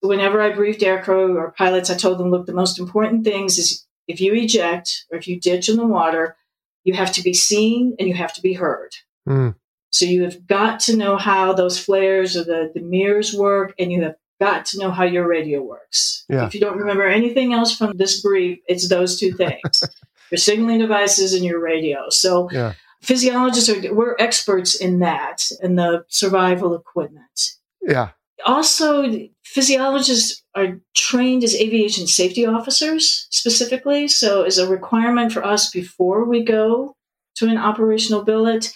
[0.00, 3.86] whenever I briefed aircrew or pilots, I told them, look, the most important things is
[4.08, 6.36] if you eject or if you ditch in the water,
[6.84, 8.90] you have to be seen and you have to be heard.
[9.28, 9.54] Mm.
[9.90, 13.90] So you have got to know how those flares or the, the mirrors work, and
[13.92, 16.24] you have got to know how your radio works.
[16.28, 16.46] Yeah.
[16.46, 19.82] If you don't remember anything else from this brief, it's those two things
[20.30, 22.08] your signaling devices and your radio.
[22.08, 22.72] So Yeah.
[23.02, 28.10] physiologists are we're experts in that and the survival equipment Yeah.
[28.46, 29.02] also
[29.50, 36.24] physiologists are trained as aviation safety officers specifically so as a requirement for us before
[36.24, 36.94] we go
[37.34, 38.72] to an operational billet.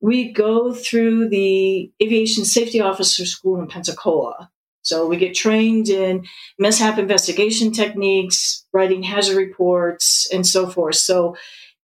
[0.00, 4.50] We go through the aviation safety officer school in pensacola.
[4.82, 6.26] So we get trained in
[6.58, 10.96] mishap investigation techniques writing hazard reports and so forth.
[10.96, 11.36] So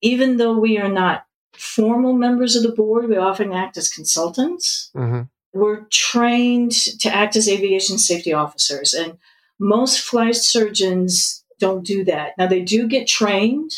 [0.02, 4.92] even though we are not formal members of the board we often act as consultants.
[4.94, 5.24] Hmm
[5.54, 9.18] we're trained to act as aviation safety officers, and
[9.60, 12.38] most flight surgeons don't do that.
[12.38, 13.72] Now, they do get trained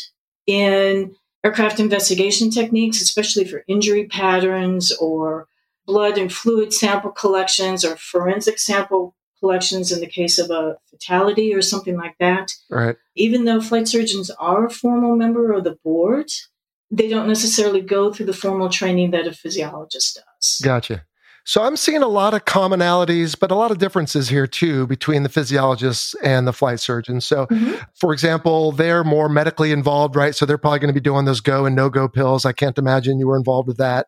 [0.46, 1.14] in
[1.44, 5.48] aircraft investigation techniques, especially for injury patterns or
[5.86, 11.52] blood and fluid sample collections or forensic sample collections in the case of a fatality
[11.52, 12.52] or something like that.
[12.70, 12.96] Right.
[13.16, 16.30] Even though flight surgeons are a formal member of the board,
[16.92, 20.60] they don't necessarily go through the formal training that a physiologist does.
[20.62, 21.04] Gotcha.
[21.44, 25.22] So I'm seeing a lot of commonalities, but a lot of differences here too between
[25.24, 27.26] the physiologists and the flight surgeons.
[27.26, 27.84] So, Mhm.
[27.94, 30.34] for example, they're more medically involved, right?
[30.34, 32.44] So they're probably going to be doing those go and no go pills.
[32.44, 34.06] I can't imagine you were involved with that.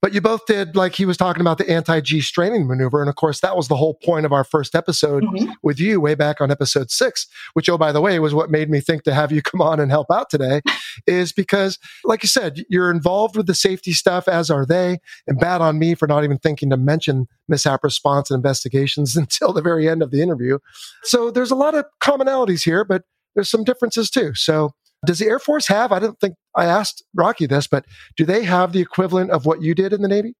[0.00, 3.00] But you both did, like he was talking about the anti G straining maneuver.
[3.00, 5.52] And of course, that was the whole point of our first episode Mhm.
[5.62, 8.70] with you way back on episode six, which, oh, by the way, was what made
[8.70, 10.60] me think to have you come on and help out today,
[11.06, 14.98] is because, like you said, you're involved with the safety stuff, as are they.
[15.26, 19.52] And bad on me for not even thinking to mention mishap response and investigations until
[19.52, 20.58] the very end of the interview.
[21.04, 23.02] So there's a lot of commonalities here, but
[23.34, 24.32] there's some differences too.
[24.34, 24.72] So
[25.06, 27.84] does the Air Force have, I don't think I asked Rocky this, but
[28.16, 30.34] do they have the equivalent of what you did in the Navy?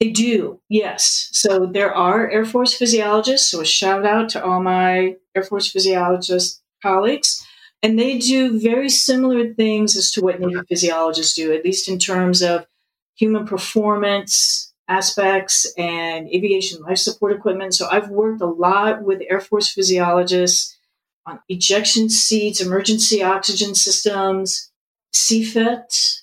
[0.00, 1.28] They do, yes.
[1.32, 3.50] So there are Air Force physiologists.
[3.50, 7.44] So a shout out to all my Air Force physiologist colleagues.
[7.82, 11.98] And they do very similar things as to what Navy physiologists do, at least in
[11.98, 12.66] terms of
[13.14, 17.74] human performance, aspects and aviation life support equipment.
[17.74, 20.73] So I've worked a lot with Air Force physiologists
[21.26, 24.70] on ejection seats, emergency oxygen systems,
[25.14, 26.20] CFIT,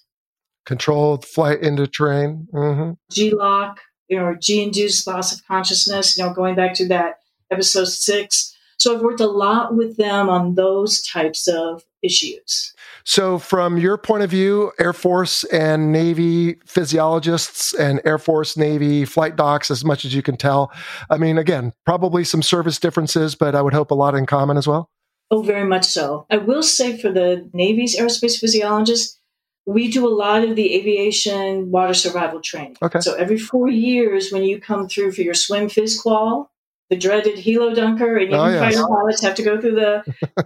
[0.65, 2.91] controlled flight into terrain, mm-hmm.
[3.11, 6.17] G-lock, you know, G-induced loss of consciousness.
[6.17, 7.15] You know, going back to that
[7.51, 8.55] episode six.
[8.77, 12.73] So I've worked a lot with them on those types of issues.
[13.03, 19.05] So, from your point of view, Air Force and Navy physiologists and Air Force Navy
[19.05, 20.71] flight docs, as much as you can tell,
[21.09, 24.57] I mean, again, probably some service differences, but I would hope a lot in common
[24.57, 24.89] as well.
[25.29, 26.25] Oh, very much so.
[26.29, 29.17] I will say for the Navy's aerospace physiologists,
[29.65, 32.77] we do a lot of the aviation water survival training.
[32.81, 32.99] Okay.
[32.99, 36.51] So every four years, when you come through for your swim phys qual,
[36.91, 38.75] the dreaded helo dunker, and oh, even oh, yes.
[38.75, 40.03] fighter pilots have to go through the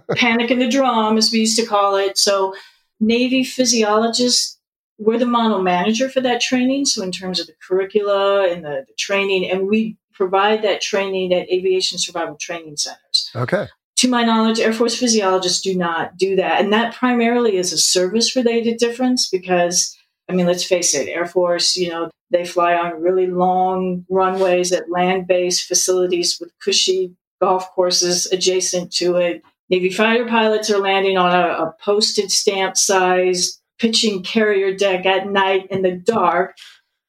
[0.16, 2.16] panic and the drum, as we used to call it.
[2.16, 2.54] So
[3.00, 4.58] Navy physiologists,
[4.96, 6.86] we're the model manager for that training.
[6.86, 11.34] So in terms of the curricula and the, the training, and we provide that training
[11.34, 13.30] at aviation survival training centers.
[13.36, 13.66] Okay
[13.96, 16.60] to my knowledge, Air Force physiologists do not do that.
[16.60, 19.96] And that primarily is a service related difference because,
[20.28, 24.72] I mean, let's face it, Air Force, you know, they fly on really long runways
[24.72, 29.42] at land based facilities with cushy golf courses adjacent to it.
[29.68, 35.28] Navy fighter pilots are landing on a, a postage stamp size pitching carrier deck at
[35.28, 36.56] night in the dark.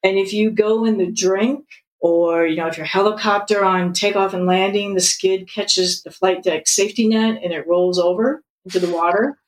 [0.02, 1.64] And if you go in the drink,
[2.00, 6.42] or you know if your helicopter on takeoff and landing the skid catches the flight
[6.42, 9.38] deck safety net and it rolls over into the water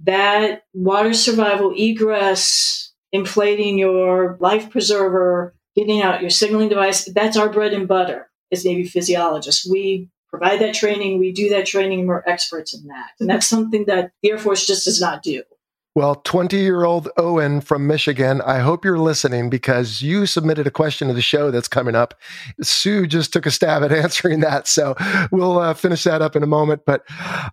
[0.00, 7.48] that water survival egress inflating your life preserver getting out your signaling device that's our
[7.48, 9.68] bread and butter as navy physiologists.
[9.70, 13.10] We provide that training we do that training we're experts in that.
[13.20, 15.44] And that's something that the air force just does not do
[15.94, 20.70] well, 20 year old Owen from Michigan, I hope you're listening because you submitted a
[20.70, 22.14] question to the show that's coming up.
[22.62, 24.66] Sue just took a stab at answering that.
[24.66, 24.96] So
[25.30, 26.82] we'll uh, finish that up in a moment.
[26.84, 27.04] But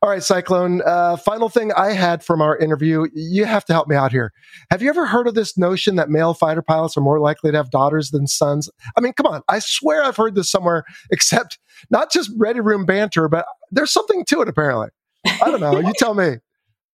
[0.01, 3.87] all right, Cyclone, uh, final thing I had from our interview, you have to help
[3.87, 4.33] me out here.
[4.71, 7.57] Have you ever heard of this notion that male fighter pilots are more likely to
[7.57, 8.71] have daughters than sons?
[8.97, 9.43] I mean, come on.
[9.49, 11.59] I swear I've heard this somewhere, except
[11.91, 14.89] not just ready room banter, but there's something to it apparently.
[15.25, 15.79] I don't know.
[15.79, 16.37] You tell me.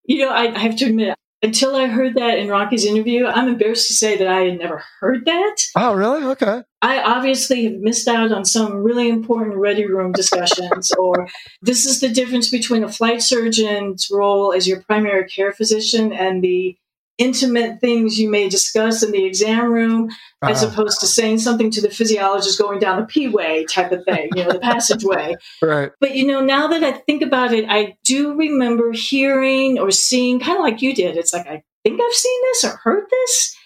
[0.09, 1.17] You know, I have to admit,
[1.47, 4.83] until I heard that in Rocky's interview, I'm embarrassed to say that I had never
[5.01, 5.57] heard that.
[5.77, 6.25] Oh, really?
[6.25, 6.63] Okay.
[6.83, 11.29] I obviously have missed out on some really important ready room discussions, or
[11.63, 16.43] this is the difference between a flight surgeon's role as your primary care physician and
[16.43, 16.77] the
[17.19, 20.11] intimate things you may discuss in the exam room
[20.43, 20.51] uh-huh.
[20.51, 24.05] as opposed to saying something to the physiologist going down the p way type of
[24.05, 25.35] thing you know the passageway.
[25.63, 25.91] Right.
[26.01, 30.39] But you know now that i think about it i do remember hearing or seeing
[30.39, 33.57] kind of like you did it's like i think i've seen this or heard this.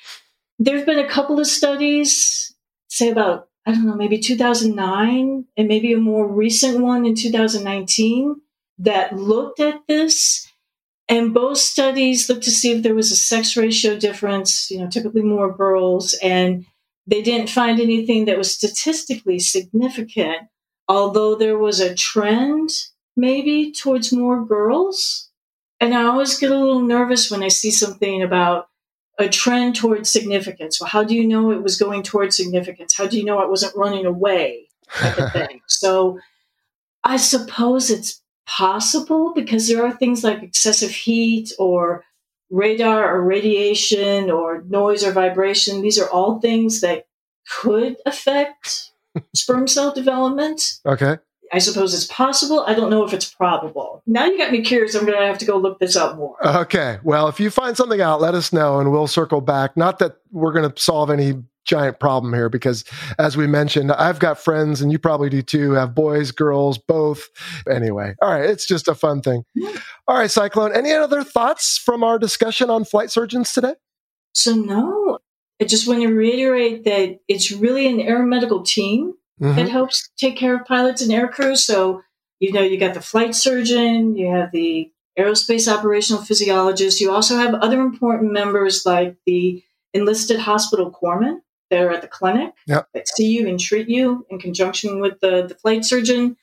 [0.58, 2.54] There's been a couple of studies
[2.88, 8.36] say about i don't know maybe 2009 and maybe a more recent one in 2019
[8.78, 10.49] that looked at this
[11.10, 14.88] and both studies looked to see if there was a sex ratio difference, you know,
[14.88, 16.64] typically more girls, and
[17.06, 20.48] they didn't find anything that was statistically significant,
[20.88, 22.70] although there was a trend
[23.16, 25.28] maybe towards more girls.
[25.80, 28.68] And I always get a little nervous when I see something about
[29.18, 30.80] a trend towards significance.
[30.80, 32.96] Well, how do you know it was going towards significance?
[32.96, 34.68] How do you know it wasn't running away?
[34.92, 35.60] Type of thing.
[35.66, 36.20] so
[37.02, 38.19] I suppose it's
[38.50, 42.04] possible because there are things like excessive heat or
[42.50, 45.82] radar or radiation or noise or vibration.
[45.82, 47.06] These are all things that
[47.48, 48.90] could affect
[49.34, 50.80] sperm cell development.
[50.84, 51.18] Okay.
[51.52, 52.64] I suppose it's possible.
[52.66, 54.02] I don't know if it's probable.
[54.06, 54.94] Now you got me curious.
[54.94, 56.36] I'm going to have to go look this up more.
[56.44, 56.98] Okay.
[57.02, 59.76] Well, if you find something out, let us know and we'll circle back.
[59.76, 61.34] Not that we're going to solve any
[61.66, 62.84] giant problem here because
[63.18, 67.28] as we mentioned i've got friends and you probably do too have boys girls both.
[67.70, 69.44] Anyway all right it's just a fun thing.
[70.08, 73.74] All right cyclone any other thoughts from our discussion on flight surgeons today?
[74.34, 75.18] So no.
[75.60, 79.56] I just want to reiterate that it's really an air medical team mm-hmm.
[79.56, 82.02] that helps take care of pilots and air crews so
[82.38, 87.36] you know you got the flight surgeon you have the aerospace operational physiologist you also
[87.36, 90.90] have other important members like the enlisted hospital
[91.70, 92.88] corpsmen there at the clinic yep.
[92.94, 96.36] that see you and treat you in conjunction with the, the flight surgeon.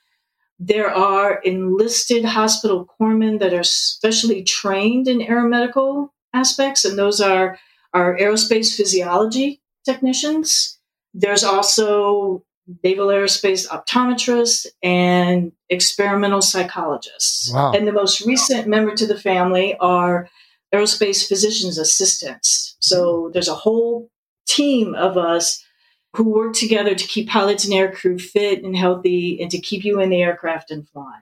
[0.60, 7.60] There are enlisted hospital corpsmen that are specially trained in aeromedical aspects, and those are
[7.94, 10.80] our aerospace physiology technicians.
[11.14, 12.44] There's also
[12.84, 17.52] naval aerospace optometrists and experimental psychologists.
[17.54, 17.72] Wow.
[17.72, 20.30] And the most recent member to the family are
[20.74, 22.76] aerospace physicians assistants.
[22.80, 23.32] So mm-hmm.
[23.34, 24.10] there's a whole
[24.48, 25.64] team of us
[26.14, 30.00] who work together to keep pilots and aircrew fit and healthy and to keep you
[30.00, 31.22] in the aircraft and flying.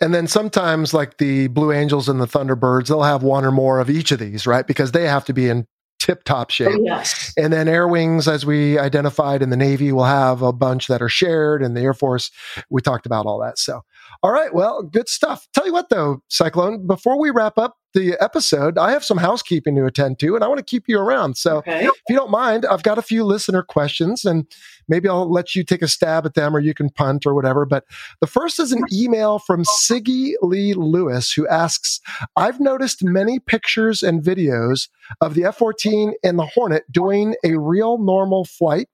[0.00, 3.78] And then sometimes, like the Blue Angels and the Thunderbirds, they'll have one or more
[3.78, 4.66] of each of these, right?
[4.66, 5.66] Because they have to be in
[6.00, 6.68] tip top oh, shape.
[6.72, 7.32] Oh, yes.
[7.36, 11.02] And then Air Wings, as we identified in the Navy, will have a bunch that
[11.02, 11.62] are shared.
[11.62, 12.32] And the Air Force,
[12.68, 13.58] we talked about all that.
[13.58, 13.82] So,
[14.22, 15.48] all right, well, good stuff.
[15.52, 19.74] Tell you what, though, Cyclone, before we wrap up the episode, I have some housekeeping
[19.74, 21.36] to attend to, and I want to keep you around.
[21.36, 21.84] So, Okay.
[21.86, 24.46] if you don't mind, I've got a few listener questions, and
[24.88, 27.66] maybe I'll let you take a stab at them, or you can punt or whatever.
[27.66, 27.84] But
[28.20, 32.00] the first is an email from Siggy Lee Lewis, who asks
[32.36, 34.88] I've noticed many pictures and videos
[35.20, 38.88] of the F 14 and the Hornet doing a real normal flight,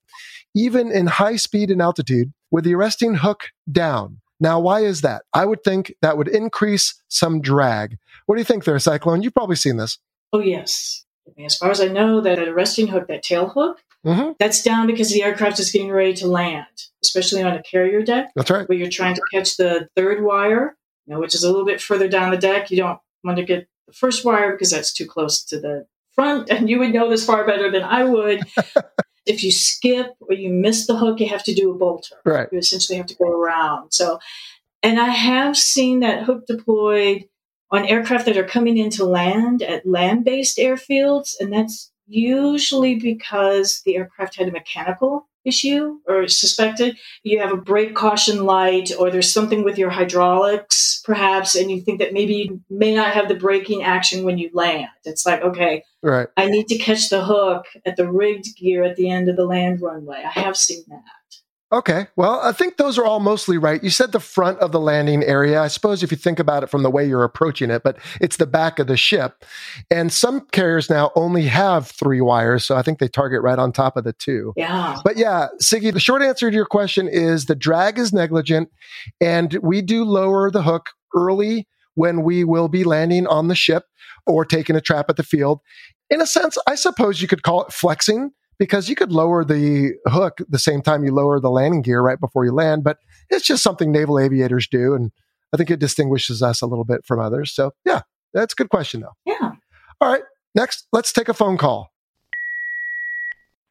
[0.57, 4.21] even in high speed and altitude, with the arresting hook down.
[4.41, 5.23] Now, why is that?
[5.33, 7.99] I would think that would increase some drag.
[8.27, 9.23] What do you think there, Cyclone?
[9.23, 9.99] You've probably seen this.
[10.33, 11.05] Oh, yes.
[11.27, 14.63] I mean, as far as I know, that arresting hook, that tail hook, hmm that's
[14.63, 16.67] down because the aircraft is getting ready to land,
[17.03, 18.69] especially on a carrier deck That's right.
[18.69, 20.77] where you're trying to catch the third wire,
[21.07, 22.71] you know, which is a little bit further down the deck.
[22.71, 26.49] You don't want to get the first wire because that's too close to the front,
[26.49, 28.43] and you would know this far better than I would.
[29.29, 32.17] if you skip or you miss the hook, you have to do a bolter.
[32.25, 32.49] Right.
[32.51, 33.93] You essentially have to go around.
[33.93, 34.19] So,
[34.83, 37.29] and I have seen that hook deployed
[37.71, 43.83] on aircraft that are coming into land at land based airfields, and that's usually because
[43.85, 46.97] the aircraft had a mechanical issue or suspected.
[47.23, 51.81] You have a brake caution light, or there's something with your hydraulics, perhaps, and you
[51.81, 54.89] think that maybe you may not have the braking action when you land.
[55.05, 56.29] It's like, okay, Right.
[56.37, 59.45] I need to catch the hook at the rigged gear at the end of the
[59.45, 60.23] land runway.
[60.25, 61.03] I have seen that.
[61.71, 62.07] Okay.
[62.17, 63.83] Well, I think those are all mostly right.
[63.85, 65.61] You said the front of the landing area.
[65.61, 68.39] I suppose if you think about it from the way you're approaching it, but it's
[68.39, 69.45] the back of the ship.
[69.91, 72.65] And some carriers now only have three wires.
[72.65, 74.55] So I think they target right on top of the two.
[74.57, 74.97] Yeah.
[75.05, 78.71] But yeah, Siggy, the short answer to your question is the drag is negligent
[79.21, 81.69] and we do lower the hook early
[81.99, 83.83] when we will be landing on the ship
[84.25, 85.59] or taking a trap at the field.
[86.11, 89.95] In a sense, I suppose you could call it flexing because you could lower the
[90.07, 92.99] hook the same time you lower the landing gear right before you land, but
[93.31, 94.95] it's just something naval aviators do.
[94.95, 95.11] And
[95.53, 97.53] I think it distinguishes us a little bit from others.
[97.53, 99.15] So yeah, that's a good question though.
[99.27, 99.51] Yeah.
[100.01, 100.23] All right.
[100.55, 101.91] Next, let's take a phone call.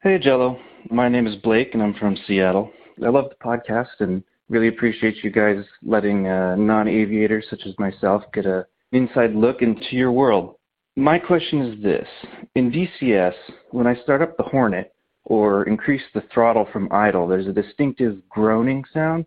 [0.02, 0.60] Hey, Jello.
[0.90, 2.70] My name is Blake, and I'm from Seattle.
[3.04, 7.78] I love the podcast and really appreciate you guys letting uh, non aviators such as
[7.78, 10.56] myself get an inside look into your world.
[10.96, 12.08] My question is this
[12.54, 13.34] In DCS,
[13.70, 14.92] when I start up the Hornet
[15.24, 19.26] or increase the throttle from idle, there's a distinctive groaning sound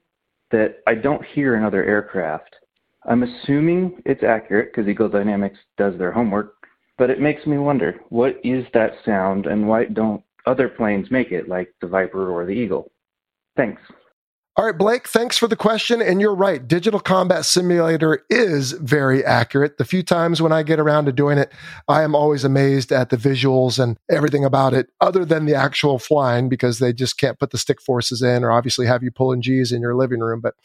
[0.51, 2.55] that I don't hear in other aircraft.
[3.05, 6.55] I'm assuming it's accurate because Eagle Dynamics does their homework,
[6.97, 11.31] but it makes me wonder what is that sound and why don't other planes make
[11.31, 12.91] it, like the Viper or the Eagle?
[13.55, 13.81] Thanks.
[14.57, 16.01] All right, Blake, thanks for the question.
[16.01, 16.67] And you're right.
[16.67, 19.77] Digital Combat Simulator is very accurate.
[19.77, 21.53] The few times when I get around to doing it,
[21.87, 25.99] I am always amazed at the visuals and everything about it, other than the actual
[25.99, 29.41] flying, because they just can't put the stick forces in or obviously have you pulling
[29.41, 30.41] G's in your living room.
[30.41, 30.55] But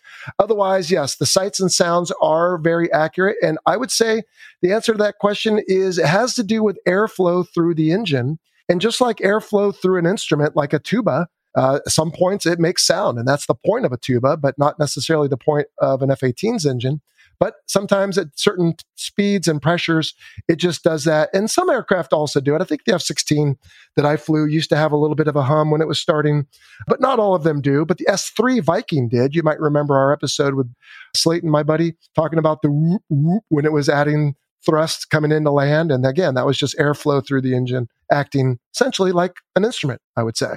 [0.40, 3.36] otherwise, yes, the sights and sounds are very accurate.
[3.40, 4.24] And I would say
[4.62, 8.40] the answer to that question is it has to do with airflow through the engine.
[8.68, 12.86] And just like airflow through an instrument like a tuba, uh, some points it makes
[12.86, 16.10] sound, and that's the point of a tuba, but not necessarily the point of an
[16.10, 17.00] F 18's engine.
[17.38, 20.14] But sometimes at certain speeds and pressures,
[20.48, 21.28] it just does that.
[21.34, 22.62] And some aircraft also do it.
[22.62, 23.56] I think the F 16
[23.96, 26.00] that I flew used to have a little bit of a hum when it was
[26.00, 26.46] starting,
[26.86, 27.84] but not all of them do.
[27.84, 29.34] But the S 3 Viking did.
[29.34, 30.72] You might remember our episode with
[31.14, 34.34] Slayton, my buddy, talking about the whoop, whoop when it was adding
[34.64, 35.92] thrust coming into land.
[35.92, 40.22] And again, that was just airflow through the engine, acting essentially like an instrument, I
[40.22, 40.56] would say.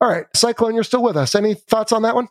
[0.00, 1.34] All right, Cyclone, you're still with us.
[1.34, 2.28] Any thoughts on that one?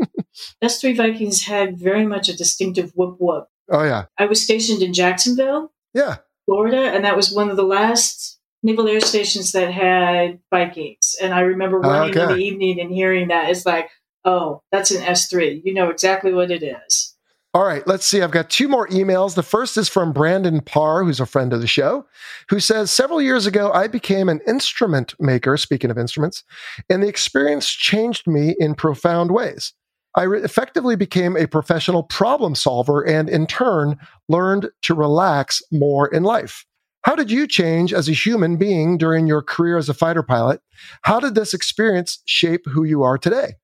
[0.62, 3.48] S3 Vikings had very much a distinctive whoop whoop.
[3.70, 4.06] Oh, yeah.
[4.18, 6.16] I was stationed in Jacksonville, Yeah.
[6.46, 11.16] Florida, and that was one of the last naval air stations that had Vikings.
[11.20, 12.34] And I remember ah, running in Okay.
[12.34, 13.50] the evening and hearing that.
[13.50, 13.90] It's like,
[14.24, 15.62] oh, that's an S3.
[15.64, 17.14] You know exactly what it is.
[17.54, 18.20] All right, let's see.
[18.20, 19.34] I've got two more emails.
[19.34, 22.06] The first is from Brandon Parr, who's a friend of the show,
[22.50, 26.44] who says Several years ago, I became an instrument maker, speaking of instruments,
[26.90, 29.72] and the experience changed me in profound ways.
[30.14, 33.96] I re- effectively became a professional problem solver and, in turn,
[34.28, 36.66] learned to relax more in life.
[37.02, 40.60] How did you change as a human being during your career as a fighter pilot?
[41.02, 43.54] How did this experience shape who you are today?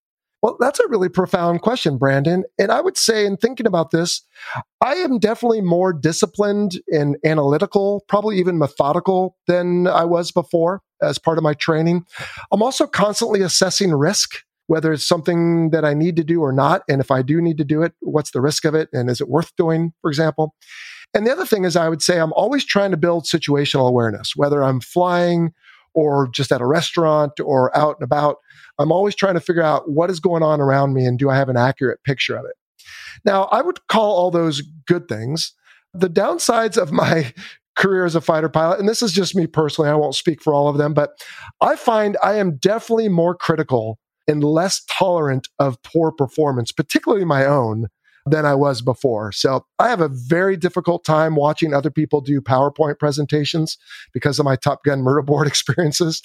[0.45, 2.45] Well, that's a really profound question, Brandon.
[2.59, 4.21] And I would say, in thinking about this,
[4.83, 11.19] I am definitely more disciplined and analytical, probably even methodical than I was before as
[11.19, 12.05] part of my training.
[12.53, 14.33] I'm also constantly assessing risk,
[14.67, 16.83] whether it's something that I need to do or not.
[16.91, 18.91] And if I do need to do it, what's the risk of it?
[18.93, 20.55] And is it worth doing, for example?
[21.15, 24.37] And the other thing is, I would say I'm always trying to build situational awareness,
[24.37, 25.55] whether I'm flying
[25.95, 28.37] or just at a restaurant or out and about.
[28.79, 31.37] I'm always trying to figure out what is going on around me and do I
[31.37, 32.57] have an accurate picture of it.
[33.25, 35.53] Now, I would call all those good things.
[35.93, 37.33] The downsides of my
[37.77, 40.55] career as a fighter pilot, and this is just me personally, I won't speak for
[40.55, 41.11] all of them, but
[41.61, 47.45] I find I am definitely more critical and less tolerant of poor performance, particularly my
[47.45, 47.89] own,
[48.27, 49.33] than I was before.
[49.33, 53.77] So I have a very difficult time watching other people do PowerPoint presentations
[54.13, 56.23] because of my Top Gun murder board experiences.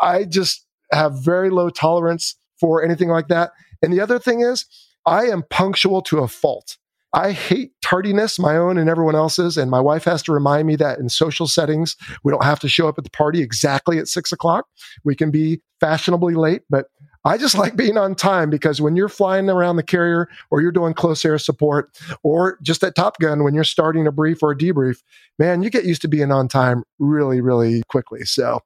[0.00, 3.52] I just have very low tolerance for anything like that.
[3.82, 4.66] And the other thing is,
[5.06, 6.76] I am punctual to a fault.
[7.12, 9.56] I hate tardiness, my own and everyone else's.
[9.56, 12.68] And my wife has to remind me that in social settings, we don't have to
[12.68, 14.66] show up at the party exactly at six o'clock.
[15.02, 16.86] We can be fashionably late, but
[17.24, 20.72] I just like being on time because when you're flying around the carrier or you're
[20.72, 24.52] doing close air support or just at Top Gun when you're starting a brief or
[24.52, 25.02] a debrief,
[25.38, 28.24] man, you get used to being on time really, really quickly.
[28.24, 28.60] So,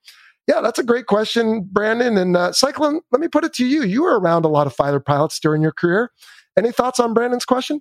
[0.47, 2.17] yeah, that's a great question, Brandon.
[2.17, 3.83] And uh, Cyclone, let me put it to you.
[3.83, 6.11] You were around a lot of fighter pilots during your career.
[6.57, 7.81] Any thoughts on Brandon's question?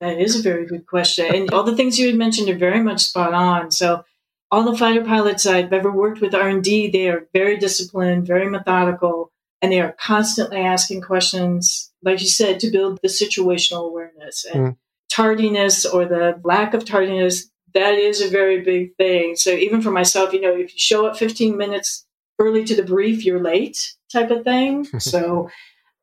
[0.00, 1.32] That is a very good question.
[1.32, 3.70] And all the things you had mentioned are very much spot on.
[3.70, 4.04] So
[4.50, 9.31] all the fighter pilots I've ever worked with R&D, they are very disciplined, very methodical
[9.62, 14.62] and they are constantly asking questions, like you said, to build the situational awareness and
[14.66, 14.76] mm.
[15.08, 17.48] tardiness or the lack of tardiness.
[17.72, 19.36] That is a very big thing.
[19.36, 22.04] So even for myself, you know, if you show up 15 minutes
[22.40, 24.84] early to the brief, you're late type of thing.
[24.98, 25.48] so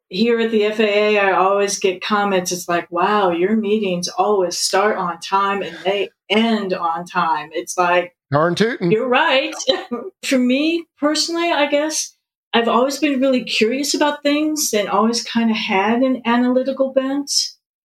[0.07, 2.53] here at the FAA, I always get comments.
[2.53, 7.49] It's like, wow, your meetings always start on time and they end on time.
[7.53, 8.91] It's like, Darn tootin'.
[8.91, 9.55] You're right.
[10.23, 12.15] For me personally, I guess
[12.53, 17.31] I've always been really curious about things and always kind of had an analytical bent.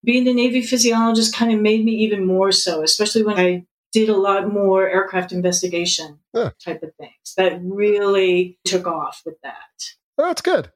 [0.05, 4.09] Being a Navy physiologist kind of made me even more so, especially when I did
[4.09, 6.49] a lot more aircraft investigation yeah.
[6.64, 7.34] type of things.
[7.38, 9.53] That really took off with that.
[10.18, 10.72] Oh, that's good.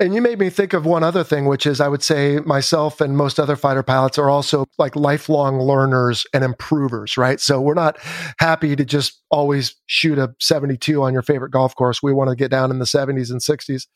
[0.00, 3.00] And you made me think of one other thing, which is I would say myself
[3.00, 7.40] and most other fighter pilots are also like lifelong learners and improvers, right?
[7.40, 7.96] So we're not
[8.38, 12.02] happy to just always shoot a 72 on your favorite golf course.
[12.02, 13.86] We want to get down in the 70s and 60s.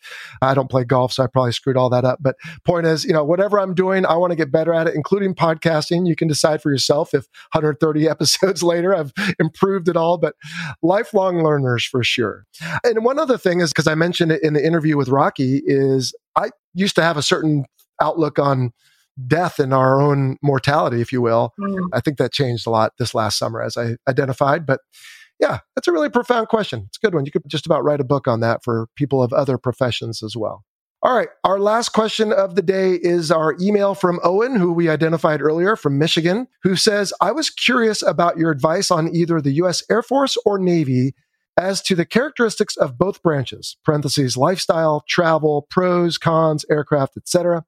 [0.40, 2.18] I don't play golf, so I probably screwed all that up.
[2.20, 4.94] But point is, you know, whatever I'm doing, I want to get better at it,
[4.94, 6.06] including podcasting.
[6.06, 10.34] You can decide for yourself if 130 episodes later I've improved it all, but
[10.82, 12.44] lifelong learners for sure.
[12.84, 16.14] And one other thing is because I mentioned it in the interview with Rocky is
[16.36, 17.64] I used to have a certain
[18.00, 18.72] outlook on
[19.26, 21.52] death and our own mortality, if you will.
[21.60, 21.88] Mm.
[21.92, 24.66] I think that changed a lot this last summer as I identified.
[24.66, 24.80] But
[25.42, 26.84] yeah, that's a really profound question.
[26.86, 27.26] It's a good one.
[27.26, 30.36] You could just about write a book on that for people of other professions as
[30.36, 30.64] well.
[31.02, 31.30] All right.
[31.42, 35.74] Our last question of the day is our email from Owen, who we identified earlier
[35.74, 39.82] from Michigan, who says, I was curious about your advice on either the U.S.
[39.90, 41.12] Air Force or Navy
[41.58, 47.64] as to the characteristics of both branches parentheses lifestyle travel pros cons aircraft etc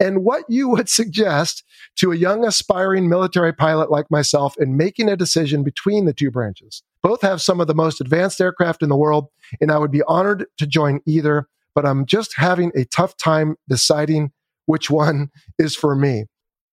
[0.00, 1.64] and what you would suggest
[1.96, 6.30] to a young aspiring military pilot like myself in making a decision between the two
[6.30, 6.82] branches.
[7.02, 9.28] Both have some of the most advanced aircraft in the world
[9.60, 13.56] and i would be honored to join either but i'm just having a tough time
[13.68, 14.32] deciding
[14.68, 16.26] which one is for me.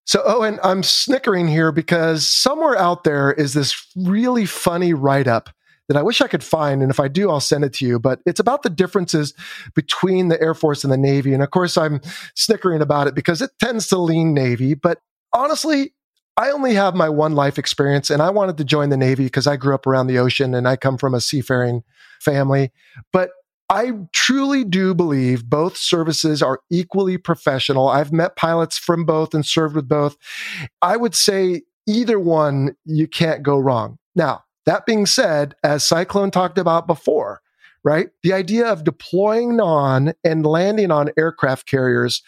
[0.07, 5.27] So, oh, Owen, I'm snickering here because somewhere out there is this really funny write
[5.27, 5.49] up
[5.87, 6.81] that I wish I could find.
[6.81, 7.99] And if I do, I'll send it to you.
[7.99, 9.33] But it's about the differences
[9.73, 11.33] between the Air Force and the Navy.
[11.33, 12.01] And of course, I'm
[12.35, 14.73] snickering about it because it tends to lean Navy.
[14.73, 14.99] But
[15.33, 15.93] honestly,
[16.37, 19.47] I only have my one life experience and I wanted to join the Navy because
[19.47, 21.83] I grew up around the ocean and I come from a seafaring
[22.19, 22.71] family.
[23.13, 23.29] But
[23.69, 27.87] I truly do believe both services are equally professional.
[27.87, 30.17] I've met pilots from both and served with both.
[30.81, 33.97] I would say either one, you can't go wrong.
[34.13, 37.41] Now, that being said, as Cyclone talked about before,
[37.83, 42.23] right, the idea of deploying on and landing on aircraft carriers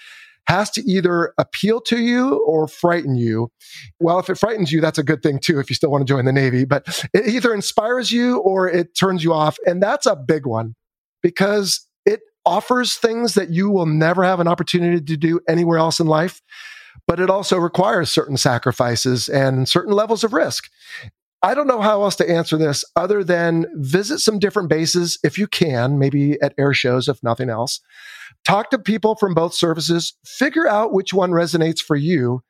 [0.47, 3.51] has to either appeal to you or frighten you.
[3.99, 6.14] Well, if it frightens you, that's a good thing too, if you still want to
[6.14, 9.57] join the Navy, but it either inspires you or it turns you off.
[9.65, 10.76] And that's a big one
[11.22, 15.99] because it offers things that you will never have an opportunity to do anywhere else
[15.99, 16.41] in life.
[17.07, 20.69] But it also requires certain sacrifices and certain levels of risk.
[21.43, 25.38] I don't know how else to answer this other than visit some different bases if
[25.38, 27.80] you can, maybe at air shows, if nothing else.
[28.43, 32.41] Talk to people from both services, figure out which one resonates for you.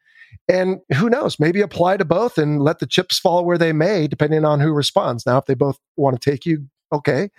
[0.47, 4.07] And who knows, maybe apply to both and let the chips fall where they may,
[4.07, 5.25] depending on who responds.
[5.25, 7.29] Now, if they both want to take you, okay.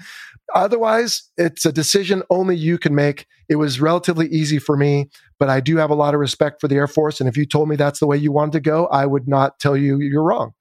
[0.54, 3.26] Otherwise, it's a decision only you can make.
[3.48, 5.08] It was relatively easy for me,
[5.38, 7.20] but I do have a lot of respect for the Air Force.
[7.20, 9.58] And if you told me that's the way you wanted to go, I would not
[9.58, 10.52] tell you you're wrong.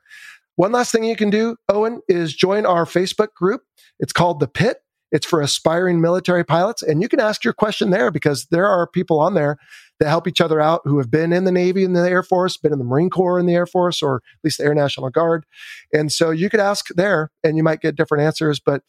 [0.58, 3.62] One last thing you can do, Owen, is join our Facebook group.
[4.00, 4.78] It's called The Pit.
[5.12, 6.82] It's for aspiring military pilots.
[6.82, 9.58] And you can ask your question there because there are people on there
[10.00, 12.58] that help each other out who have been in the Navy and the Air Force,
[12.58, 15.12] been in the Marine Corps and the Air Force, or at least the Air National
[15.12, 15.46] Guard.
[15.94, 18.60] And so you could ask there and you might get different answers.
[18.60, 18.82] But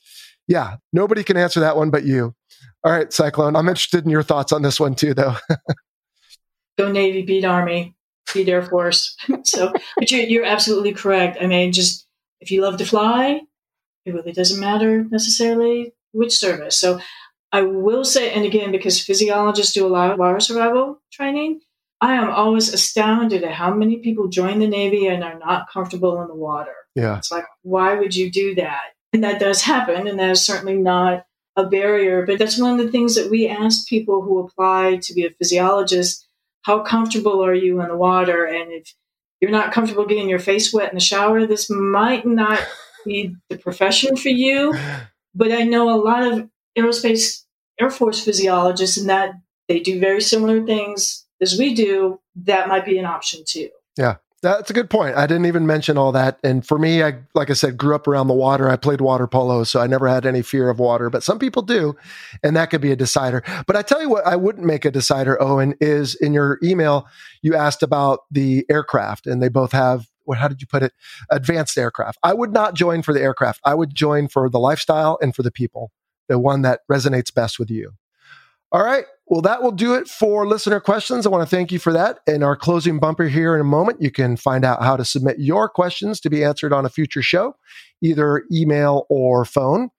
[0.46, 2.34] yeah, nobody can answer that one but you.
[2.82, 5.36] All right, Cyclone, I'm interested in your thoughts on this one too, though.
[6.78, 7.94] Go Navy, beat Army,
[8.32, 9.16] beat Air Force.
[9.44, 11.38] so, but you're, you're absolutely correct.
[11.40, 12.06] I mean, just
[12.40, 13.40] if you love to fly,
[14.04, 16.78] it really doesn't matter necessarily which service.
[16.78, 17.00] So
[17.52, 21.60] I will say, and again, because physiologists do a lot of water survival training,
[22.00, 26.20] I am always astounded at how many people join the Navy and are not comfortable
[26.22, 26.74] in the water.
[26.94, 27.18] Yeah.
[27.18, 28.92] It's like, why would you do that?
[29.12, 31.24] And that does happen, and that is certainly not
[31.56, 32.26] a barrier.
[32.26, 35.30] But that's one of the things that we ask people who apply to be a
[35.30, 36.27] physiologist
[36.62, 38.44] how comfortable are you in the water?
[38.44, 38.94] And if
[39.40, 42.60] you're not comfortable getting your face wet in the shower, this might not
[43.04, 44.74] be the profession for you.
[45.34, 47.44] But I know a lot of aerospace
[47.80, 49.32] Air Force physiologists and that
[49.68, 52.20] they do very similar things as we do.
[52.34, 53.68] That might be an option too.
[53.96, 54.16] Yeah.
[54.40, 55.16] That's a good point.
[55.16, 56.38] I didn't even mention all that.
[56.44, 58.70] And for me, I like I said, grew up around the water.
[58.70, 61.10] I played water polo, so I never had any fear of water.
[61.10, 61.96] But some people do,
[62.44, 63.42] and that could be a decider.
[63.66, 65.40] But I tell you what, I wouldn't make a decider.
[65.42, 67.08] Owen is in your email.
[67.42, 70.38] You asked about the aircraft, and they both have what?
[70.38, 70.92] How did you put it?
[71.30, 72.18] Advanced aircraft.
[72.22, 73.60] I would not join for the aircraft.
[73.64, 75.90] I would join for the lifestyle and for the people,
[76.28, 77.92] the one that resonates best with you.
[78.70, 79.06] All right.
[79.30, 81.26] Well, that will do it for listener questions.
[81.26, 82.20] I want to thank you for that.
[82.26, 85.38] In our closing bumper here in a moment, you can find out how to submit
[85.38, 87.54] your questions to be answered on a future show,
[88.00, 89.90] either email or phone.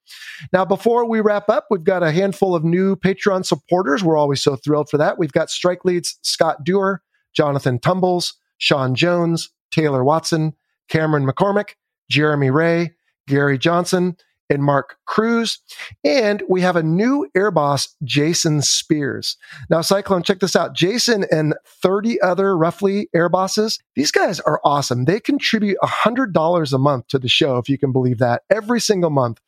[0.51, 4.03] Now, before we wrap up, we've got a handful of new Patreon supporters.
[4.03, 5.19] We're always so thrilled for that.
[5.19, 10.53] We've got strike leads Scott Dewar, Jonathan Tumbles, Sean Jones, Taylor Watson,
[10.88, 11.76] Cameron McCormick,
[12.10, 12.93] Jeremy Ray,
[13.27, 14.18] Gary Johnson,
[14.49, 15.59] and Mark Cruz.
[16.03, 19.38] And we have a new air boss, Jason Spears.
[19.69, 20.76] Now, Cyclone, check this out.
[20.76, 25.05] Jason and 30 other roughly air bosses, these guys are awesome.
[25.05, 29.09] They contribute $100 a month to the show, if you can believe that, every single
[29.09, 29.39] month.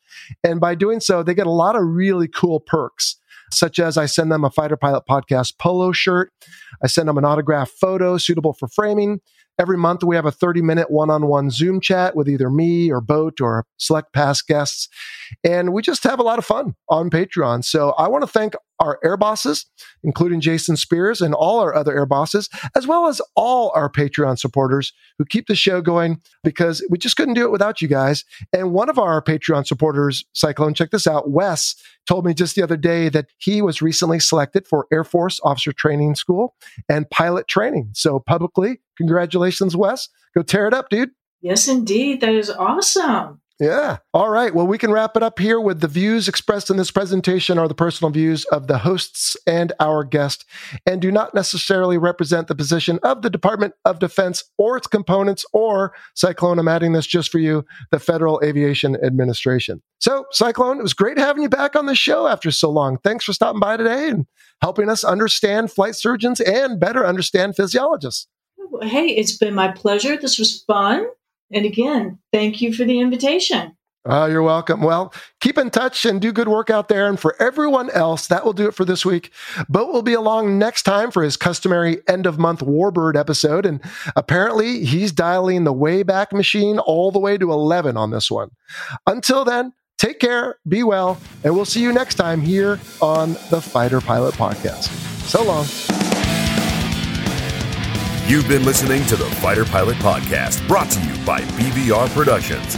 [0.44, 3.18] And by doing so, they get a lot of really cool perks
[3.54, 6.32] such as I send them a Fighter Pilot Podcast polo shirt.
[6.82, 9.20] I send them an autographed photo suitable for framing.
[9.62, 12.92] Every month, we have a 30 minute one on one Zoom chat with either me
[12.92, 14.90] or Boat or select past guests.
[15.44, 17.64] And we just have a lot of fun on Patreon.
[17.64, 19.68] So I want to thank our air bosses,
[20.04, 24.40] including Jason Spears and all our other air bosses, as well as all our Patreon
[24.40, 28.26] supporters who keep the show going because we just couldn't do it without you guys.
[28.52, 31.30] And one of our Patreon supporters, Cyclone, check this out.
[31.30, 31.76] Wes
[32.08, 35.72] told me just the other day that he was recently selected for Air Force Officer
[35.72, 36.56] Training School
[36.90, 37.92] and pilot training.
[37.94, 40.10] So publicly, congratulations, Wes.
[40.36, 41.12] Go tear it up, dude.
[41.42, 42.22] Yes, indeed.
[42.22, 43.42] That is awesome.
[43.62, 43.98] Yeah.
[44.12, 44.56] All right.
[44.56, 47.68] Well, we can wrap it up here with the views expressed in this presentation are
[47.68, 50.46] the personal views of the hosts and our guest
[50.88, 55.46] and do not necessarily represent the position of the Department of Defense or its components
[55.54, 56.58] or Cyclone.
[56.58, 59.84] I'm adding this just for you, the Federal Aviation Administration.
[60.00, 62.98] So, Cyclone, it was great having you back on the show after so long.
[63.04, 64.26] Thanks for stopping by today and
[64.64, 68.28] helping us understand flight surgeons and better understand physiologists.
[68.82, 70.18] Hey, it's been my pleasure.
[70.18, 71.08] This was fun.
[71.52, 73.76] And again, thank you for the invitation.
[74.04, 74.82] Oh, you're welcome.
[74.82, 77.08] Well, keep in touch and do good work out there.
[77.08, 79.32] And for everyone else, that will do it for this week.
[79.70, 83.64] Boat will be along next time for his customary end of month Warbird episode.
[83.64, 83.80] And
[84.16, 88.50] apparently, he's dialing the Wayback Machine all the way to 11 on this one.
[89.06, 93.62] Until then, take care, be well, and we'll see you next time here on the
[93.62, 94.88] Fighter Pilot Podcast.
[95.28, 96.21] So long.
[98.32, 102.78] You've been listening to the Fighter Pilot Podcast, brought to you by BVR Productions.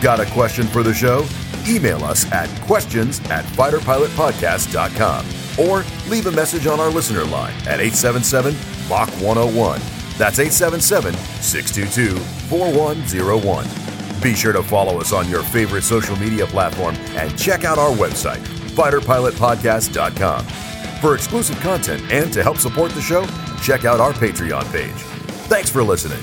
[0.00, 1.26] Got a question for the show?
[1.68, 7.80] Email us at questions at fighterpilotpodcast.com or leave a message on our listener line at
[7.80, 8.54] 877
[8.88, 9.78] Mach 101.
[10.16, 12.16] That's 877 622
[12.48, 14.22] 4101.
[14.22, 17.90] Be sure to follow us on your favorite social media platform and check out our
[17.90, 18.40] website,
[18.72, 20.73] fighterpilotpodcast.com.
[21.00, 23.26] For exclusive content and to help support the show,
[23.62, 24.92] check out our Patreon page.
[25.48, 26.22] Thanks for listening.